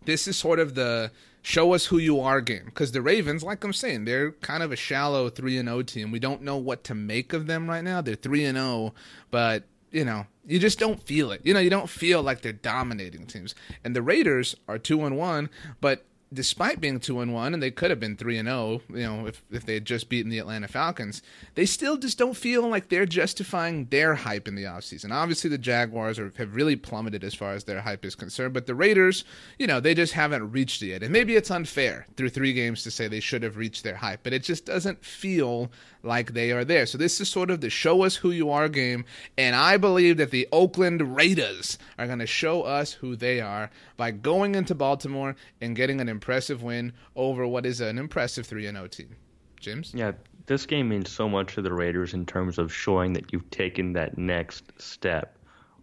[0.05, 1.11] this is sort of the
[1.43, 4.71] show us who you are game because the Ravens, like I'm saying, they're kind of
[4.71, 6.13] a shallow three and zero team.
[6.13, 8.01] We don't know what to make of them right now.
[8.01, 8.95] They're three and zero,
[9.31, 11.41] but you know, you just don't feel it.
[11.45, 13.55] You know, you don't feel like they're dominating teams.
[13.85, 15.51] And the Raiders are two and one,
[15.81, 19.03] but despite being two and one, and they could have been three and zero, you
[19.03, 21.23] know, if if they had just beaten the Atlanta Falcons,
[21.55, 25.13] they still just don't feel like they're justifying their hype in the offseason.
[25.13, 28.67] Obviously, the Jaguars are, have really plummeted as far as their hype is concerned, but
[28.67, 29.25] the Raiders,
[29.59, 31.03] you know, they just haven't reached it yet.
[31.03, 34.21] And maybe it's unfair through three games to say they should have reached their hype,
[34.23, 35.71] but it just doesn't feel
[36.03, 36.87] like they are there.
[36.87, 39.05] So this is sort of the show us who you are game,
[39.39, 43.71] and I believe that the Oakland Raiders are going to show us who they are
[44.03, 48.65] by going into Baltimore and getting an impressive win over what is an impressive 3
[48.65, 49.15] 0 team.
[49.61, 49.93] James?
[49.95, 50.11] Yeah,
[50.47, 53.93] this game means so much to the Raiders in terms of showing that you've taken
[53.93, 55.39] that next step.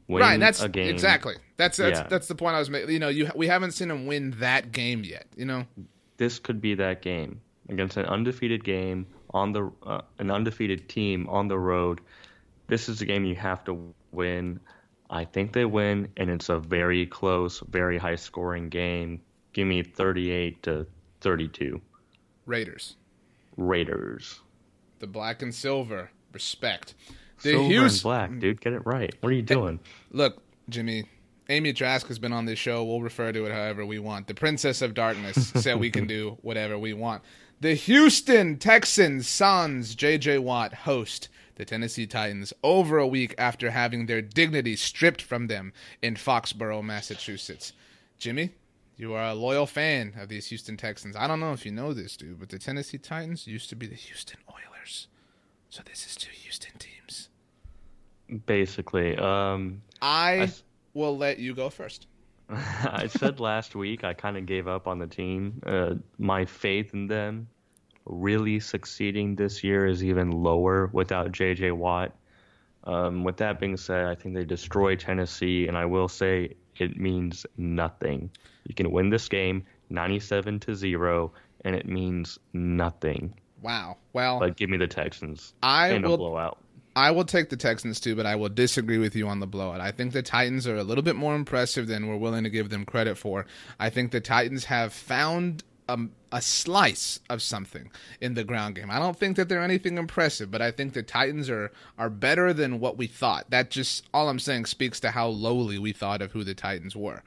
[0.10, 0.90] Win right, that's a game.
[0.90, 1.36] exactly.
[1.56, 2.08] That's that's Yeah.
[2.10, 2.90] that's the point I was making.
[2.90, 5.64] You know, you we haven't seen them win that game yet, you know.
[6.18, 7.40] This could be that game
[7.70, 12.02] against an undefeated game on the uh, an undefeated team on the road.
[12.68, 14.60] This is a game you have to win.
[15.10, 19.22] I think they win, and it's a very close, very high scoring game.
[19.54, 20.86] Give me 38 to
[21.22, 21.82] 32.
[22.46, 22.96] Raiders,
[23.58, 24.40] Raiders.
[25.00, 26.94] the black and silver, respect.
[27.42, 28.62] The Silver Hughes- and black, dude.
[28.62, 29.14] Get it right.
[29.22, 29.80] What are you doing?
[30.12, 31.06] Look, Jimmy,
[31.50, 32.84] Amy Trask has been on this show.
[32.84, 34.28] We'll refer to it however we want.
[34.28, 37.24] The Princess of Darkness said we can do whatever we want.
[37.62, 41.30] The Houston Texans Suns JJ Watt host
[41.60, 46.82] the Tennessee Titans over a week after having their dignity stripped from them in Foxborough,
[46.82, 47.74] Massachusetts.
[48.18, 48.52] Jimmy,
[48.96, 51.18] you are a loyal fan of these Houston Texans.
[51.18, 53.88] I don't know if you know this, dude, but the Tennessee Titans used to be
[53.88, 55.10] the Houston Oilers.
[55.70, 57.28] So this is two Houston teams.
[58.46, 62.08] Basically, um, I s- will let you go first.
[62.50, 65.62] I said last week I kind of gave up on the team.
[65.66, 67.50] Uh, my faith in them
[68.10, 71.72] really succeeding this year is even lower without J.J.
[71.72, 72.14] Watt.
[72.84, 76.98] Um, with that being said, I think they destroy Tennessee, and I will say it
[76.98, 78.32] means nothing.
[78.66, 81.32] You can win this game 97 to 0,
[81.66, 83.36] and it means nothing.
[83.62, 83.98] Wow.
[84.14, 86.58] Well, give me the Texans I in a will blowout.
[86.96, 89.80] I will take the Texans too, but I will disagree with you on the blowout.
[89.80, 92.70] I think the Titans are a little bit more impressive than we're willing to give
[92.70, 93.46] them credit for.
[93.80, 95.98] I think the Titans have found a,
[96.32, 97.90] a slice of something
[98.22, 98.92] in the ground game.
[98.92, 102.54] I don't think that they're anything impressive, but I think the Titans are are better
[102.54, 103.50] than what we thought.
[103.50, 106.96] That just all I'm saying speaks to how lowly we thought of who the Titans
[106.96, 107.24] were.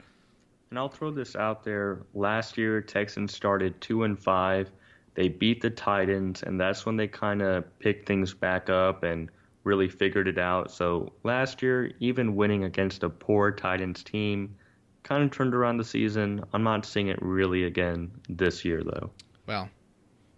[0.70, 2.00] And I'll throw this out there.
[2.14, 4.70] Last year, Texans started two and five.
[5.14, 9.28] They beat the Titans, and that's when they kind of picked things back up and
[9.64, 10.70] really figured it out.
[10.70, 14.56] So last year, even winning against a poor Titans team,
[15.02, 16.44] kind of turned around the season.
[16.52, 19.10] I'm not seeing it really again this year, though.
[19.46, 19.68] Well,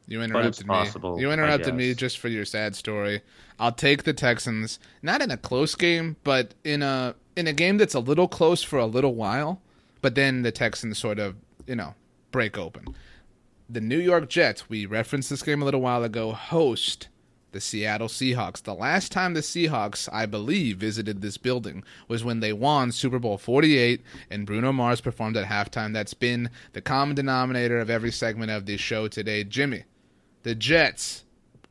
[0.07, 0.75] you interrupted me.
[0.75, 3.23] possible, You interrupted me just for your sad story.
[3.59, 7.79] I'll take the Texans, not in a close game, but in a in a game
[7.79, 9.61] that's a little close for a little while,
[10.03, 11.37] but then the Texans sort of,
[11.67, 11.95] you know,
[12.31, 12.95] break open.
[13.69, 17.09] The New York Jets, we referenced this game a little while ago, host
[17.55, 18.63] the Seattle Seahawks.
[18.63, 23.21] The last time the Seahawks, I believe, visited this building was when they won Super
[23.21, 25.95] Bowl 48 and Bruno Mars performed at halftime.
[25.95, 29.45] That's been the common denominator of every segment of this show today.
[29.45, 29.85] Jimmy,
[30.43, 31.25] the Jets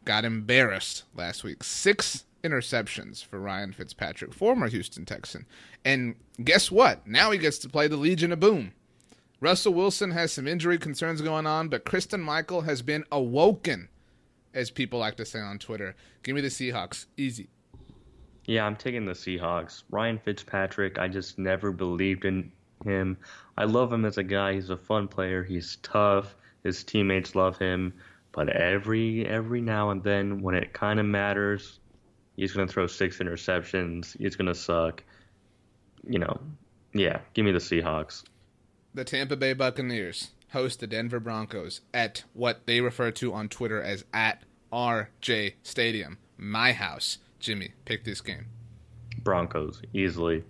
[0.06, 1.64] got embarrassed last week.
[1.64, 5.46] Six interceptions for Ryan Fitzpatrick, former Houston Texan.
[5.84, 7.06] And guess what?
[7.06, 8.72] Now he gets to play the Legion of Boom.
[9.42, 13.90] Russell Wilson has some injury concerns going on, but Christine Michael has been awoken,
[14.54, 15.96] as people like to say on Twitter.
[16.24, 17.06] Give me the Seahawks.
[17.18, 17.50] Easy.
[18.46, 19.84] Yeah, I'm taking the Seahawks.
[19.90, 22.52] Ryan Fitzpatrick, I just never believed in
[22.84, 23.18] him.
[23.58, 24.54] I love him as a guy.
[24.54, 25.44] He's a fun player.
[25.44, 26.36] He's tough.
[26.64, 27.94] His teammates love him.
[28.32, 31.80] But every every now and then, when it kind of matters,
[32.36, 34.18] he's gonna throw six interceptions.
[34.18, 35.04] He's gonna suck.
[36.04, 36.40] You know,
[36.94, 37.20] yeah.
[37.34, 38.24] Give me the Seahawks.
[38.96, 43.82] The Tampa Bay Buccaneers host the Denver Broncos at what they refer to on Twitter
[43.82, 47.18] as at RJ Stadium, my house.
[47.40, 48.46] Jimmy, pick this game.
[49.24, 50.44] Broncos easily.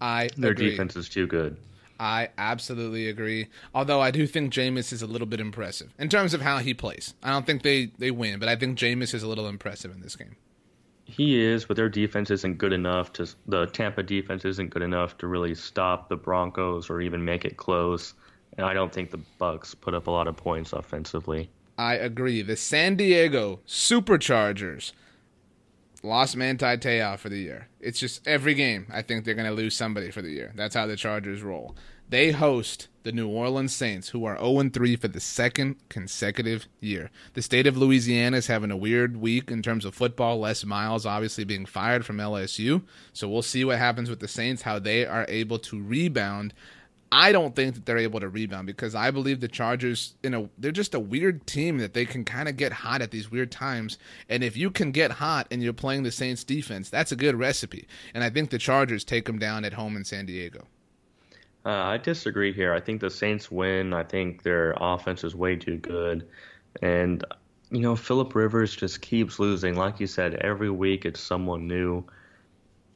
[0.00, 0.70] I Their agree.
[0.70, 1.56] defense is too good.
[2.00, 3.48] I absolutely agree.
[3.74, 6.72] Although I do think Jameis is a little bit impressive in terms of how he
[6.72, 7.14] plays.
[7.22, 10.00] I don't think they, they win, but I think Jameis is a little impressive in
[10.00, 10.36] this game.
[11.04, 13.26] He is, but their defense isn't good enough to.
[13.46, 17.56] The Tampa defense isn't good enough to really stop the Broncos or even make it
[17.56, 18.14] close.
[18.58, 21.48] And I don't think the Bucks put up a lot of points offensively.
[21.78, 22.42] I agree.
[22.42, 24.92] The San Diego Superchargers
[26.02, 27.68] lost Manti Te'o for the year.
[27.80, 28.86] It's just every game.
[28.92, 30.52] I think they're going to lose somebody for the year.
[30.56, 31.76] That's how the Chargers roll.
[32.08, 37.10] They host the New Orleans Saints, who are 0 3 for the second consecutive year.
[37.34, 40.40] The state of Louisiana is having a weird week in terms of football.
[40.40, 42.82] Les Miles obviously being fired from LSU.
[43.12, 46.54] So we'll see what happens with the Saints, how they are able to rebound.
[47.10, 50.50] I don't think that they're able to rebound because I believe the Chargers, you know,
[50.58, 53.50] they're just a weird team that they can kind of get hot at these weird
[53.50, 53.98] times.
[54.28, 57.34] And if you can get hot and you're playing the Saints defense, that's a good
[57.34, 57.88] recipe.
[58.12, 60.66] And I think the Chargers take them down at home in San Diego.
[61.64, 62.72] Uh, I disagree here.
[62.72, 63.92] I think the Saints win.
[63.92, 66.28] I think their offense is way too good.
[66.82, 67.24] And,
[67.70, 69.76] you know, Philip Rivers just keeps losing.
[69.76, 72.04] Like you said, every week it's someone new.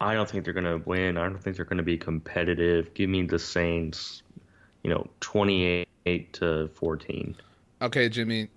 [0.03, 1.17] I don't think they're going to win.
[1.17, 2.93] I don't think they're going to be competitive.
[2.95, 4.23] Give me the Saints,
[4.83, 7.37] you know, 28 to 14.
[7.81, 8.49] Okay, Jimmy,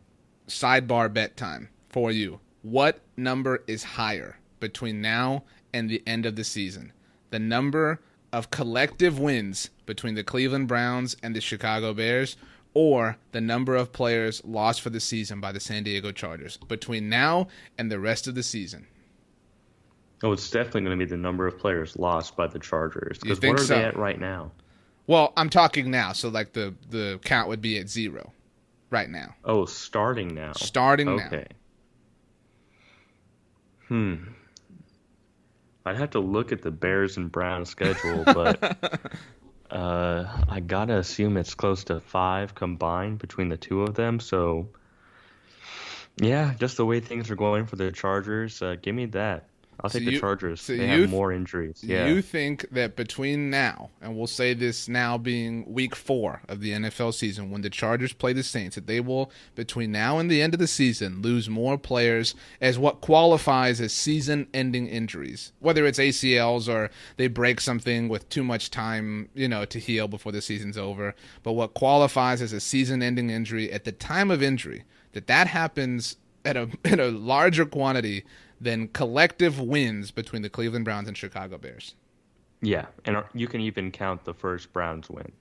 [0.47, 2.39] sidebar bet time for you.
[2.63, 5.43] What number is higher between now
[5.73, 6.91] and the end of the season?
[7.29, 7.99] The number
[8.33, 12.37] of collective wins between the Cleveland Browns and the Chicago Bears,
[12.73, 17.07] or the number of players lost for the season by the San Diego Chargers between
[17.07, 18.87] now and the rest of the season?
[20.23, 23.19] Oh, it's definitely going to be the number of players lost by the Chargers.
[23.19, 23.75] Because what are so?
[23.75, 24.51] they at right now?
[25.07, 28.33] Well, I'm talking now, so like the the count would be at zero
[28.89, 30.53] right now, Oh, starting now.
[30.53, 31.27] starting now.
[31.27, 31.45] Okay.
[33.87, 34.15] Hmm.
[35.85, 39.11] I'd have to look at the Bears and Browns schedule, but
[39.69, 44.19] uh, I gotta assume it's close to five combined between the two of them.
[44.19, 44.69] So,
[46.17, 49.47] yeah, just the way things are going for the Chargers, uh, give me that.
[49.85, 50.61] I'll So take you- the Chargers.
[50.61, 51.81] so they have more injuries.
[51.83, 52.07] Yeah.
[52.07, 56.71] You think that between now, and we'll say this now being week four of the
[56.73, 60.41] NFL season, when the Chargers play the Saints, that they will, between now and the
[60.41, 65.85] end of the season, lose more players as what qualifies as season ending injuries, whether
[65.85, 70.31] it's ACLs or they break something with too much time, you know, to heal before
[70.31, 71.15] the season's over.
[71.43, 74.83] But what qualifies as a season ending injury at the time of injury,
[75.13, 78.23] that that happens at a, at a larger quantity
[78.59, 81.95] than collective wins between the Cleveland Browns and Chicago Bears.
[82.61, 85.31] yeah, and you can even count the first Browns win.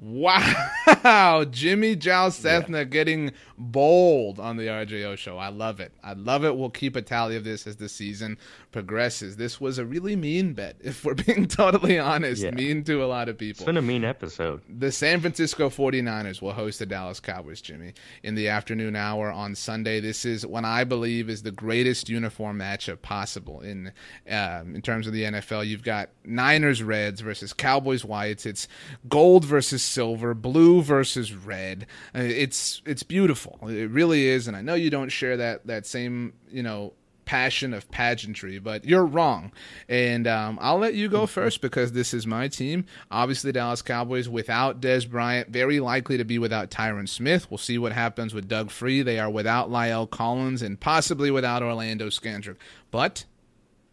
[0.00, 5.38] Wow, Jimmy Jal Sethna getting bold on the RJO show.
[5.38, 5.92] I love it.
[6.04, 6.56] I love it.
[6.56, 8.38] We'll keep a tally of this as the season
[8.70, 9.36] progresses.
[9.36, 12.44] This was a really mean bet, if we're being totally honest.
[12.44, 12.52] Yeah.
[12.52, 13.62] Mean to a lot of people.
[13.62, 14.62] It's been a mean episode.
[14.68, 19.56] The San Francisco 49ers will host the Dallas Cowboys, Jimmy, in the afternoon hour on
[19.56, 19.98] Sunday.
[19.98, 23.90] This is what I believe is the greatest uniform matchup possible in
[24.30, 25.66] um, in terms of the NFL.
[25.66, 28.46] You've got Niners Reds versus Cowboys Whites.
[28.46, 28.68] It's
[29.08, 31.86] gold versus silver, blue versus red.
[32.14, 33.58] Uh, It's it's beautiful.
[33.68, 36.92] It really is, and I know you don't share that that same you know
[37.24, 39.52] passion of pageantry, but you're wrong.
[39.86, 42.86] And um, I'll let you go first because this is my team.
[43.10, 47.50] Obviously, Dallas Cowboys without Dez Bryant, very likely to be without Tyron Smith.
[47.50, 49.02] We'll see what happens with Doug Free.
[49.02, 52.56] They are without La'el Collins and possibly without Orlando Scandrick.
[52.90, 53.26] But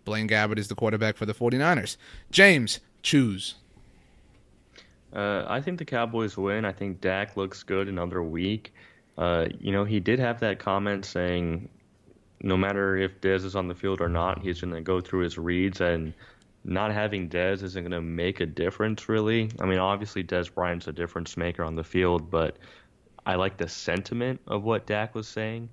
[0.06, 1.98] Blaine Gabbert is the quarterback for the 49ers.
[2.32, 3.56] James, choose.
[5.16, 6.66] Uh, I think the Cowboys win.
[6.66, 8.74] I think Dak looks good another week.
[9.18, 11.70] Uh, you know, he did have that comment saying
[12.42, 15.22] no matter if Dez is on the field or not, he's going to go through
[15.22, 16.14] his reads, and
[16.64, 19.50] not having Dez isn't going to make a difference, really.
[19.60, 22.58] I mean, obviously, Dez Bryant's a difference maker on the field, but
[23.26, 25.70] I like the sentiment of what Dak was saying.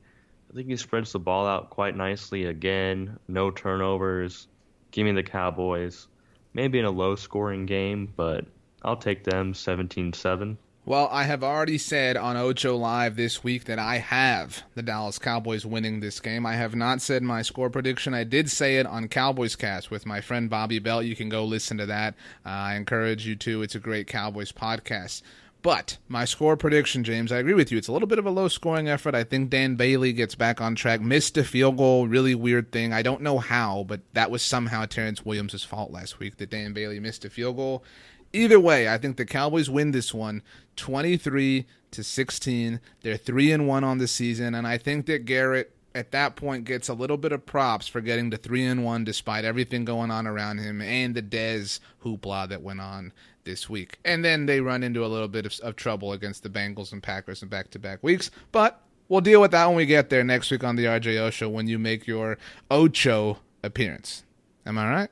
[0.50, 3.18] I think he spreads the ball out quite nicely again.
[3.26, 4.46] No turnovers.
[4.90, 6.06] Give me the Cowboys.
[6.54, 8.44] Maybe in a low scoring game, but
[8.82, 10.58] I'll take them 17 7.
[10.84, 15.16] Well, I have already said on Ocho Live this week that I have the Dallas
[15.16, 16.44] Cowboys winning this game.
[16.44, 18.14] I have not said my score prediction.
[18.14, 21.00] I did say it on Cowboys Cast with my friend Bobby Bell.
[21.00, 22.14] You can go listen to that.
[22.44, 23.62] Uh, I encourage you to.
[23.62, 25.22] It's a great Cowboys podcast.
[25.62, 27.78] But my score prediction, James, I agree with you.
[27.78, 29.14] It's a little bit of a low scoring effort.
[29.14, 31.00] I think Dan Bailey gets back on track.
[31.00, 32.92] Missed a field goal, really weird thing.
[32.92, 36.72] I don't know how, but that was somehow Terrence Williams' fault last week that Dan
[36.72, 37.84] Bailey missed a field goal.
[38.32, 40.42] Either way, I think the Cowboys win this one
[40.76, 42.80] 23 to 16.
[43.02, 46.64] They're 3 and 1 on the season and I think that Garrett at that point
[46.64, 50.10] gets a little bit of props for getting to three and one despite everything going
[50.10, 53.12] on around him and the Dez hoopla that went on
[53.44, 53.98] this week.
[54.04, 57.02] And then they run into a little bit of, of trouble against the Bengals and
[57.02, 58.30] Packers in back to back weeks.
[58.52, 61.48] But we'll deal with that when we get there next week on the RJO show
[61.48, 62.38] when you make your
[62.70, 64.24] Ocho appearance.
[64.64, 65.10] Am I right?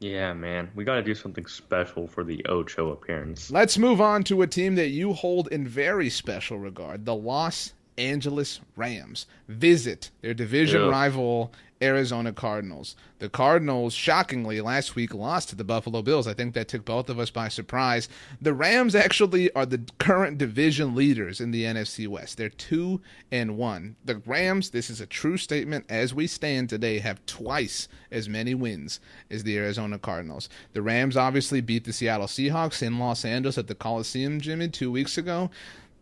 [0.00, 0.70] Yeah, man.
[0.74, 3.50] We got to do something special for the Ocho appearance.
[3.50, 7.74] Let's move on to a team that you hold in very special regard the Los
[7.98, 11.52] Angeles Rams visit their division rival
[11.82, 12.94] Arizona Cardinals.
[13.20, 16.26] The Cardinals, shockingly, last week lost to the Buffalo Bills.
[16.26, 18.08] I think that took both of us by surprise.
[18.40, 22.36] The Rams actually are the current division leaders in the NFC West.
[22.36, 23.00] They're two
[23.32, 23.96] and one.
[24.04, 28.54] The Rams, this is a true statement, as we stand today, have twice as many
[28.54, 29.00] wins
[29.30, 30.48] as the Arizona Cardinals.
[30.72, 34.90] The Rams obviously beat the Seattle Seahawks in Los Angeles at the Coliseum, Jimmy, two
[34.90, 35.50] weeks ago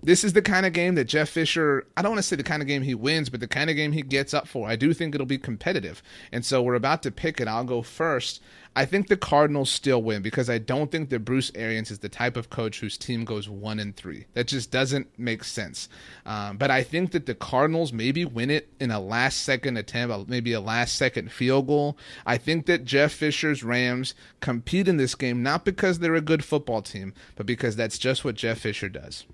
[0.03, 2.45] this is the kind of game that Jeff Fisher, I don't want to say the
[2.45, 4.69] kind of game he wins, but the kind of game he gets up for.
[4.69, 6.03] I do think it'll be competitive.
[6.31, 7.49] And so we're about to pick it.
[7.49, 8.41] I'll go first.
[8.77, 12.09] I think the Cardinals still win because I don't think that Bruce Arians is the
[12.09, 14.27] type of coach whose team goes one and three.
[14.35, 15.89] That just doesn't make sense.
[16.25, 20.29] Um, but I think that the Cardinals maybe win it in a last second attempt,
[20.29, 21.99] maybe a last second field goal.
[22.25, 26.45] I think that Jeff Fisher's Rams compete in this game not because they're a good
[26.45, 29.27] football team, but because that's just what Jeff Fisher does.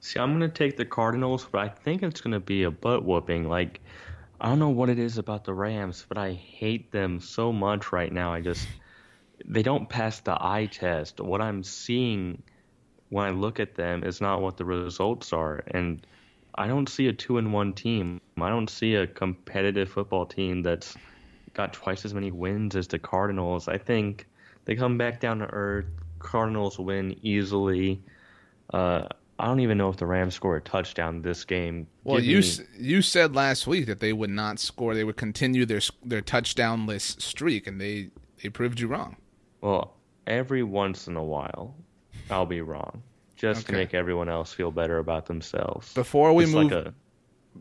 [0.00, 2.70] See, I'm going to take the Cardinals, but I think it's going to be a
[2.70, 3.48] butt whooping.
[3.48, 3.80] Like,
[4.40, 7.92] I don't know what it is about the Rams, but I hate them so much
[7.92, 8.32] right now.
[8.32, 8.66] I just,
[9.44, 11.20] they don't pass the eye test.
[11.20, 12.42] What I'm seeing
[13.08, 15.64] when I look at them is not what the results are.
[15.68, 16.06] And
[16.54, 18.20] I don't see a two and one team.
[18.40, 20.96] I don't see a competitive football team that's
[21.54, 23.66] got twice as many wins as the Cardinals.
[23.66, 24.26] I think
[24.64, 25.86] they come back down to earth.
[26.20, 28.02] Cardinals win easily.
[28.72, 31.86] Uh, I don't even know if the Rams score a touchdown this game.
[32.04, 35.16] Well, Give you me- you said last week that they would not score; they would
[35.16, 38.10] continue their their touchdownless streak, and they
[38.42, 39.16] they proved you wrong.
[39.60, 39.94] well,
[40.26, 41.74] every once in a while,
[42.30, 43.02] I'll be wrong,
[43.36, 45.92] just to make everyone else feel better about themselves.
[45.94, 46.94] Before we It's move, like a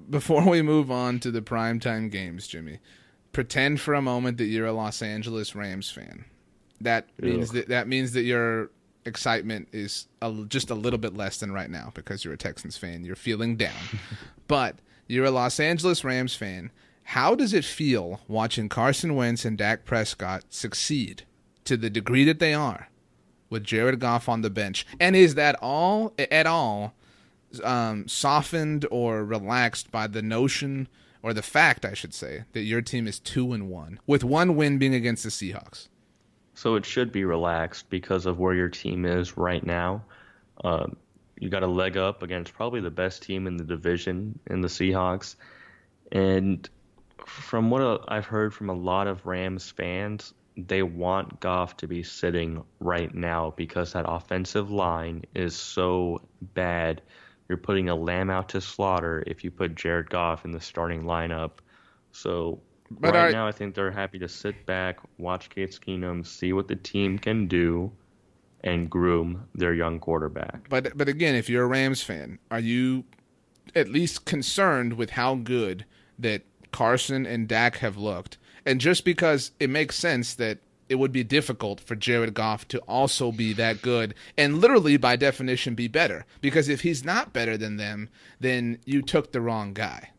[0.10, 2.80] before we move on to the primetime games, Jimmy,
[3.34, 6.26] pretend for a moment that you're a Los Angeles Rams fan.
[6.82, 7.56] That means Ugh.
[7.56, 8.70] that that means that your
[9.08, 12.78] excitement is a, just a little bit less than right now because you're a Texans
[12.78, 13.04] fan.
[13.04, 13.74] You're feeling down,
[14.48, 14.76] but
[15.08, 16.72] you're a Los Angeles Rams fan.
[17.04, 21.24] How does it feel watching Carson Wentz and Dak Prescott succeed
[21.64, 22.90] to the degree that they are
[23.50, 24.86] with Jared Goff on the bench?
[25.00, 26.94] And is that all at all
[27.64, 30.90] um, softened or relaxed by the notion
[31.24, 34.56] or the fact, I should say, that your team is two and one, with one
[34.56, 35.88] win being against the Seahawks?
[36.58, 40.04] So it should be relaxed because of where your team is right now.
[40.64, 40.98] Um,
[41.40, 44.68] you got a leg up against probably the best team in the division in the
[44.68, 45.36] Seahawks.
[46.12, 46.68] And
[47.28, 51.88] from what uh, I've heard from a lot of Rams fans, they want Goff to
[51.88, 57.04] be sitting right now because that offensive line is so bad.
[57.48, 61.04] You're putting a lamb out to slaughter if you put Jared Goff in the starting
[61.04, 61.52] lineup.
[62.14, 62.62] So
[62.92, 66.54] But right are- now, I think they're happy to sit back, watch Case Keenum, see
[66.54, 67.92] what the team can do,
[68.62, 70.70] and groom their young quarterback.
[70.70, 73.04] But but again, if you're a Rams fan, are you
[73.76, 75.86] at least concerned with how good
[76.20, 78.38] that Carson and Dak have looked?
[78.66, 80.60] And just because it makes sense that
[80.90, 85.16] it would be difficult for Jared Goff to also be that good and literally by
[85.16, 88.10] definition be better because if he's not better than them,
[88.40, 90.12] then you took the wrong guy.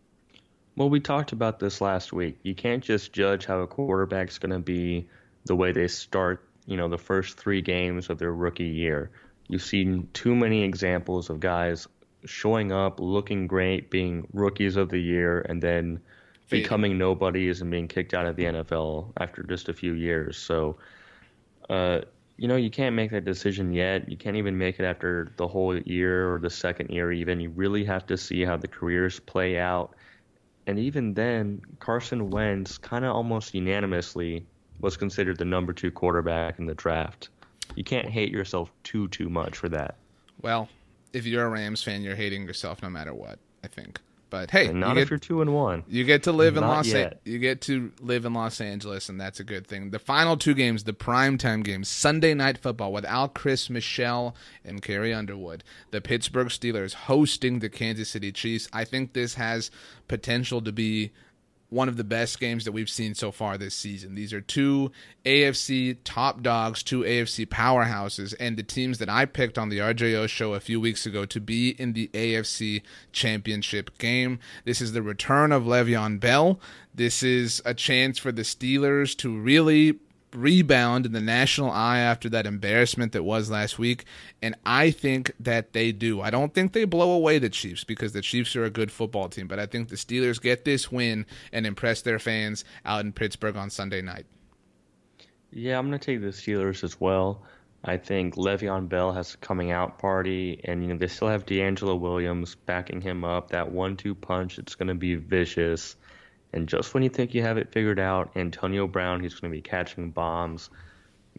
[0.78, 2.38] Well, we talked about this last week.
[2.44, 5.08] You can't just judge how a quarterback's going to be
[5.44, 9.10] the way they start, you know, the first three games of their rookie year.
[9.48, 11.88] You've seen too many examples of guys
[12.26, 16.00] showing up, looking great, being rookies of the year, and then
[16.46, 16.62] Fading.
[16.62, 20.36] becoming nobodies and being kicked out of the NFL after just a few years.
[20.36, 20.76] So,
[21.68, 22.02] uh,
[22.36, 24.08] you know, you can't make that decision yet.
[24.08, 27.40] You can't even make it after the whole year or the second year, even.
[27.40, 29.96] You really have to see how the careers play out.
[30.68, 34.44] And even then, Carson Wentz kind of almost unanimously
[34.80, 37.30] was considered the number two quarterback in the draft.
[37.74, 39.96] You can't hate yourself too, too much for that.
[40.42, 40.68] Well,
[41.14, 43.98] if you're a Rams fan, you're hating yourself no matter what, I think.
[44.30, 45.84] But hey, And not you if get- you're two and one.
[45.88, 47.20] You get to live in Los yet.
[47.24, 49.90] you get to live in Los Angeles, and that's a good thing.
[49.90, 55.14] The final two games, the primetime games, Sunday night football without Chris Michelle and Carrie
[55.14, 55.64] Underwood.
[55.92, 58.68] The Pittsburgh Steelers hosting the Kansas City Chiefs.
[58.72, 59.70] I think this has
[60.08, 61.10] potential to be
[61.70, 64.14] one of the best games that we've seen so far this season.
[64.14, 64.90] These are two
[65.24, 70.28] AFC top dogs, two AFC powerhouses, and the teams that I picked on the RJO
[70.28, 74.38] show a few weeks ago to be in the AFC championship game.
[74.64, 76.58] This is the return of Le'Veon Bell.
[76.94, 79.98] This is a chance for the Steelers to really
[80.34, 84.04] rebound in the national eye after that embarrassment that was last week.
[84.42, 86.20] And I think that they do.
[86.20, 89.28] I don't think they blow away the Chiefs because the Chiefs are a good football
[89.28, 93.12] team, but I think the Steelers get this win and impress their fans out in
[93.12, 94.26] Pittsburgh on Sunday night.
[95.50, 97.42] Yeah, I'm going to take the Steelers as well.
[97.84, 101.46] I think Le'Veon Bell has a coming out party, and you know they still have
[101.46, 103.50] DeAngelo Williams backing him up.
[103.50, 105.96] That one-two punch, it's going to be vicious.
[106.58, 109.56] And just when you think you have it figured out, Antonio Brown, he's going to
[109.56, 110.70] be catching bombs.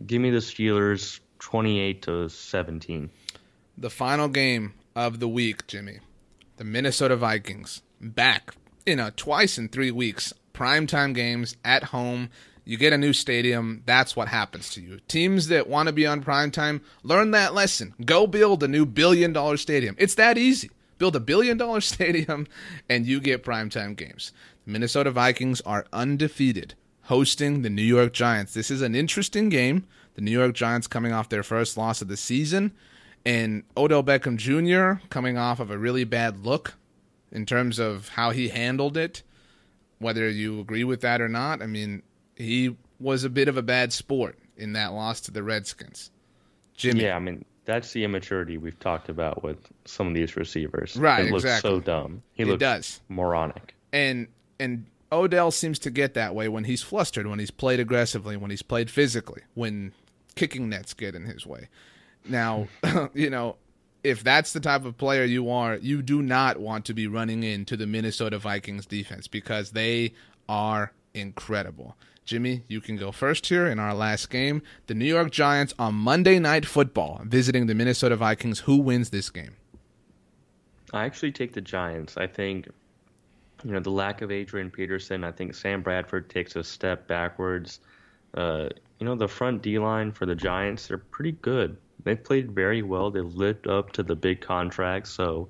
[0.07, 3.09] Give me the Steelers 28 to 17.
[3.77, 5.99] The final game of the week, Jimmy.
[6.55, 8.55] The Minnesota Vikings back,
[8.85, 10.31] you know, twice in three weeks.
[10.53, 12.29] Primetime games at home.
[12.63, 13.83] You get a new stadium.
[13.85, 15.01] That's what happens to you.
[15.09, 17.93] Teams that want to be on primetime, learn that lesson.
[18.05, 19.97] Go build a new billion dollar stadium.
[19.99, 20.69] It's that easy.
[20.97, 22.47] Build a billion dollar stadium
[22.87, 24.31] and you get primetime games.
[24.69, 28.53] Minnesota Vikings are undefeated, hosting the New York Giants.
[28.53, 29.85] This is an interesting game.
[30.15, 32.71] The New York Giants coming off their first loss of the season,
[33.25, 35.03] and Odell Beckham Jr.
[35.09, 36.75] coming off of a really bad look
[37.31, 39.23] in terms of how he handled it.
[39.99, 42.03] Whether you agree with that or not, I mean,
[42.35, 46.11] he was a bit of a bad sport in that loss to the Redskins.
[46.75, 47.03] Jimmy.
[47.03, 50.95] Yeah, I mean, that's the immaturity we've talked about with some of these receivers.
[50.95, 51.69] Right, It looks exactly.
[51.71, 52.23] so dumb.
[52.33, 53.01] He It looks does.
[53.09, 53.75] moronic.
[53.91, 54.27] and
[54.59, 58.51] and Odell seems to get that way when he's flustered, when he's played aggressively, when
[58.51, 59.93] he's played physically, when
[60.35, 61.69] kicking nets get in his way.
[62.27, 62.67] Now,
[63.13, 63.55] you know,
[64.03, 67.43] if that's the type of player you are, you do not want to be running
[67.43, 70.13] into the Minnesota Vikings defense because they
[70.47, 71.95] are incredible.
[72.23, 74.61] Jimmy, you can go first here in our last game.
[74.85, 78.59] The New York Giants on Monday Night Football visiting the Minnesota Vikings.
[78.59, 79.55] Who wins this game?
[80.93, 82.17] I actually take the Giants.
[82.17, 82.69] I think,
[83.63, 87.79] you know, the lack of Adrian Peterson, I think Sam Bradford takes a step backwards.
[88.33, 91.77] Uh, you know, the front D line for the Giants, they're pretty good.
[92.03, 93.11] They played very well.
[93.11, 95.07] They lived up to the big contract.
[95.07, 95.49] So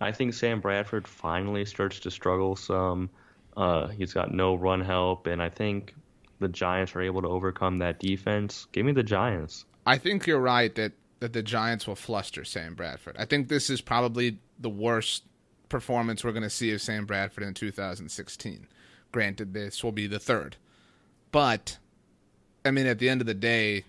[0.00, 3.10] I think Sam Bradford finally starts to struggle some.
[3.56, 5.94] Uh, he's got no run help, and I think
[6.38, 8.66] the Giants are able to overcome that defense.
[8.72, 9.64] Give me the Giants.
[9.86, 13.16] I think you're right that that the Giants will fluster Sam Bradford.
[13.18, 15.24] I think this is probably the worst
[15.70, 18.66] performance we're going to see of Sam Bradford in 2016.
[19.12, 20.56] Granted, this will be the third,
[21.32, 21.78] but
[22.64, 23.84] I mean, at the end of the day,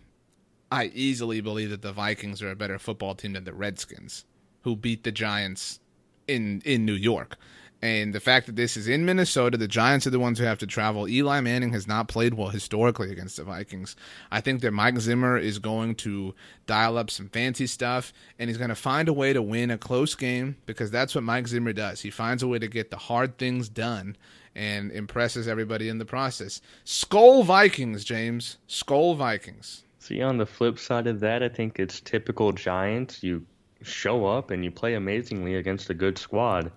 [0.71, 4.25] I easily believe that the Vikings are a better football team than the Redskins,
[4.61, 5.79] who beat the Giants
[6.27, 7.37] in in New York.
[7.83, 10.59] And the fact that this is in Minnesota, the Giants are the ones who have
[10.59, 11.07] to travel.
[11.07, 13.95] Eli Manning has not played well historically against the Vikings.
[14.31, 16.35] I think that Mike Zimmer is going to
[16.67, 19.79] dial up some fancy stuff and he's going to find a way to win a
[19.79, 22.01] close game because that's what Mike Zimmer does.
[22.01, 24.15] He finds a way to get the hard things done
[24.55, 26.61] and impresses everybody in the process.
[26.85, 28.57] Skol Vikings, James.
[28.67, 29.85] Skol Vikings.
[29.97, 33.23] See, on the flip side of that, I think it's typical Giants.
[33.23, 33.45] You
[33.81, 36.71] show up and you play amazingly against a good squad.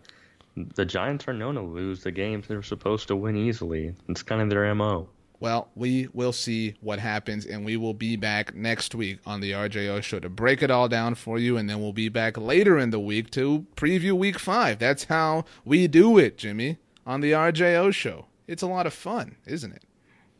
[0.56, 3.94] The Giants are known to lose the games they're supposed to win easily.
[4.08, 5.08] It's kind of their MO.
[5.40, 9.50] Well, we will see what happens, and we will be back next week on the
[9.50, 12.78] RJO show to break it all down for you, and then we'll be back later
[12.78, 14.78] in the week to preview week five.
[14.78, 18.26] That's how we do it, Jimmy, on the RJO show.
[18.46, 19.82] It's a lot of fun, isn't it?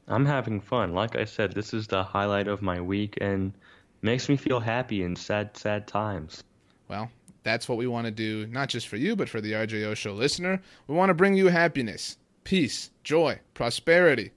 [0.07, 0.95] I'm having fun.
[0.95, 3.53] Like I said, this is the highlight of my week and
[4.01, 6.45] makes me feel happy in sad, sad times.
[6.89, 7.11] Well,
[7.45, 10.13] that's what we want to do, not just for you, but for the RJO show
[10.13, 10.61] listener.
[10.89, 14.33] We want to bring you happiness, peace, joy, prosperity,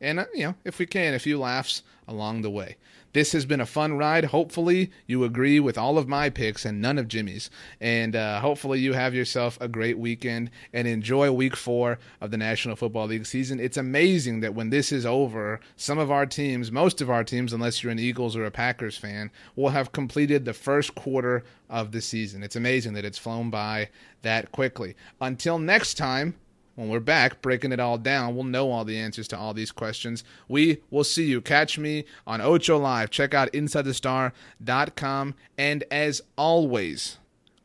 [0.00, 2.76] and, uh, you know, if we can, a few laughs along the way.
[3.16, 4.26] This has been a fun ride.
[4.26, 7.48] Hopefully, you agree with all of my picks and none of Jimmy's.
[7.80, 12.36] And uh, hopefully, you have yourself a great weekend and enjoy week four of the
[12.36, 13.58] National Football League season.
[13.58, 17.54] It's amazing that when this is over, some of our teams, most of our teams,
[17.54, 21.92] unless you're an Eagles or a Packers fan, will have completed the first quarter of
[21.92, 22.42] the season.
[22.42, 23.88] It's amazing that it's flown by
[24.20, 24.94] that quickly.
[25.22, 26.34] Until next time,
[26.76, 29.72] when we're back breaking it all down, we'll know all the answers to all these
[29.72, 30.22] questions.
[30.46, 31.40] We will see you.
[31.40, 33.10] Catch me on Ocho Live.
[33.10, 35.34] Check out InsideTheStar.com.
[35.58, 37.18] And as always,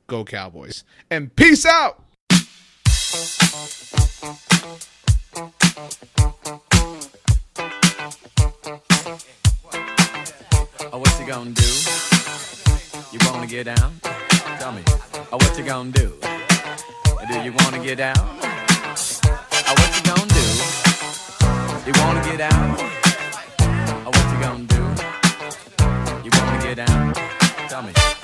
[0.07, 0.83] go Cowboys.
[1.09, 2.03] And peace out!
[10.93, 11.63] Oh, what you gonna do?
[13.11, 13.99] You wanna get down?
[14.59, 14.83] Tell me.
[15.31, 16.17] Oh, what you gonna do?
[17.27, 18.50] Do you wanna get down?
[19.71, 20.45] Oh, what you gonna do?
[21.87, 22.75] You wanna get out?
[24.05, 24.81] Oh, what you gonna do?
[26.25, 27.15] You wanna get out?
[27.69, 28.20] Tell me.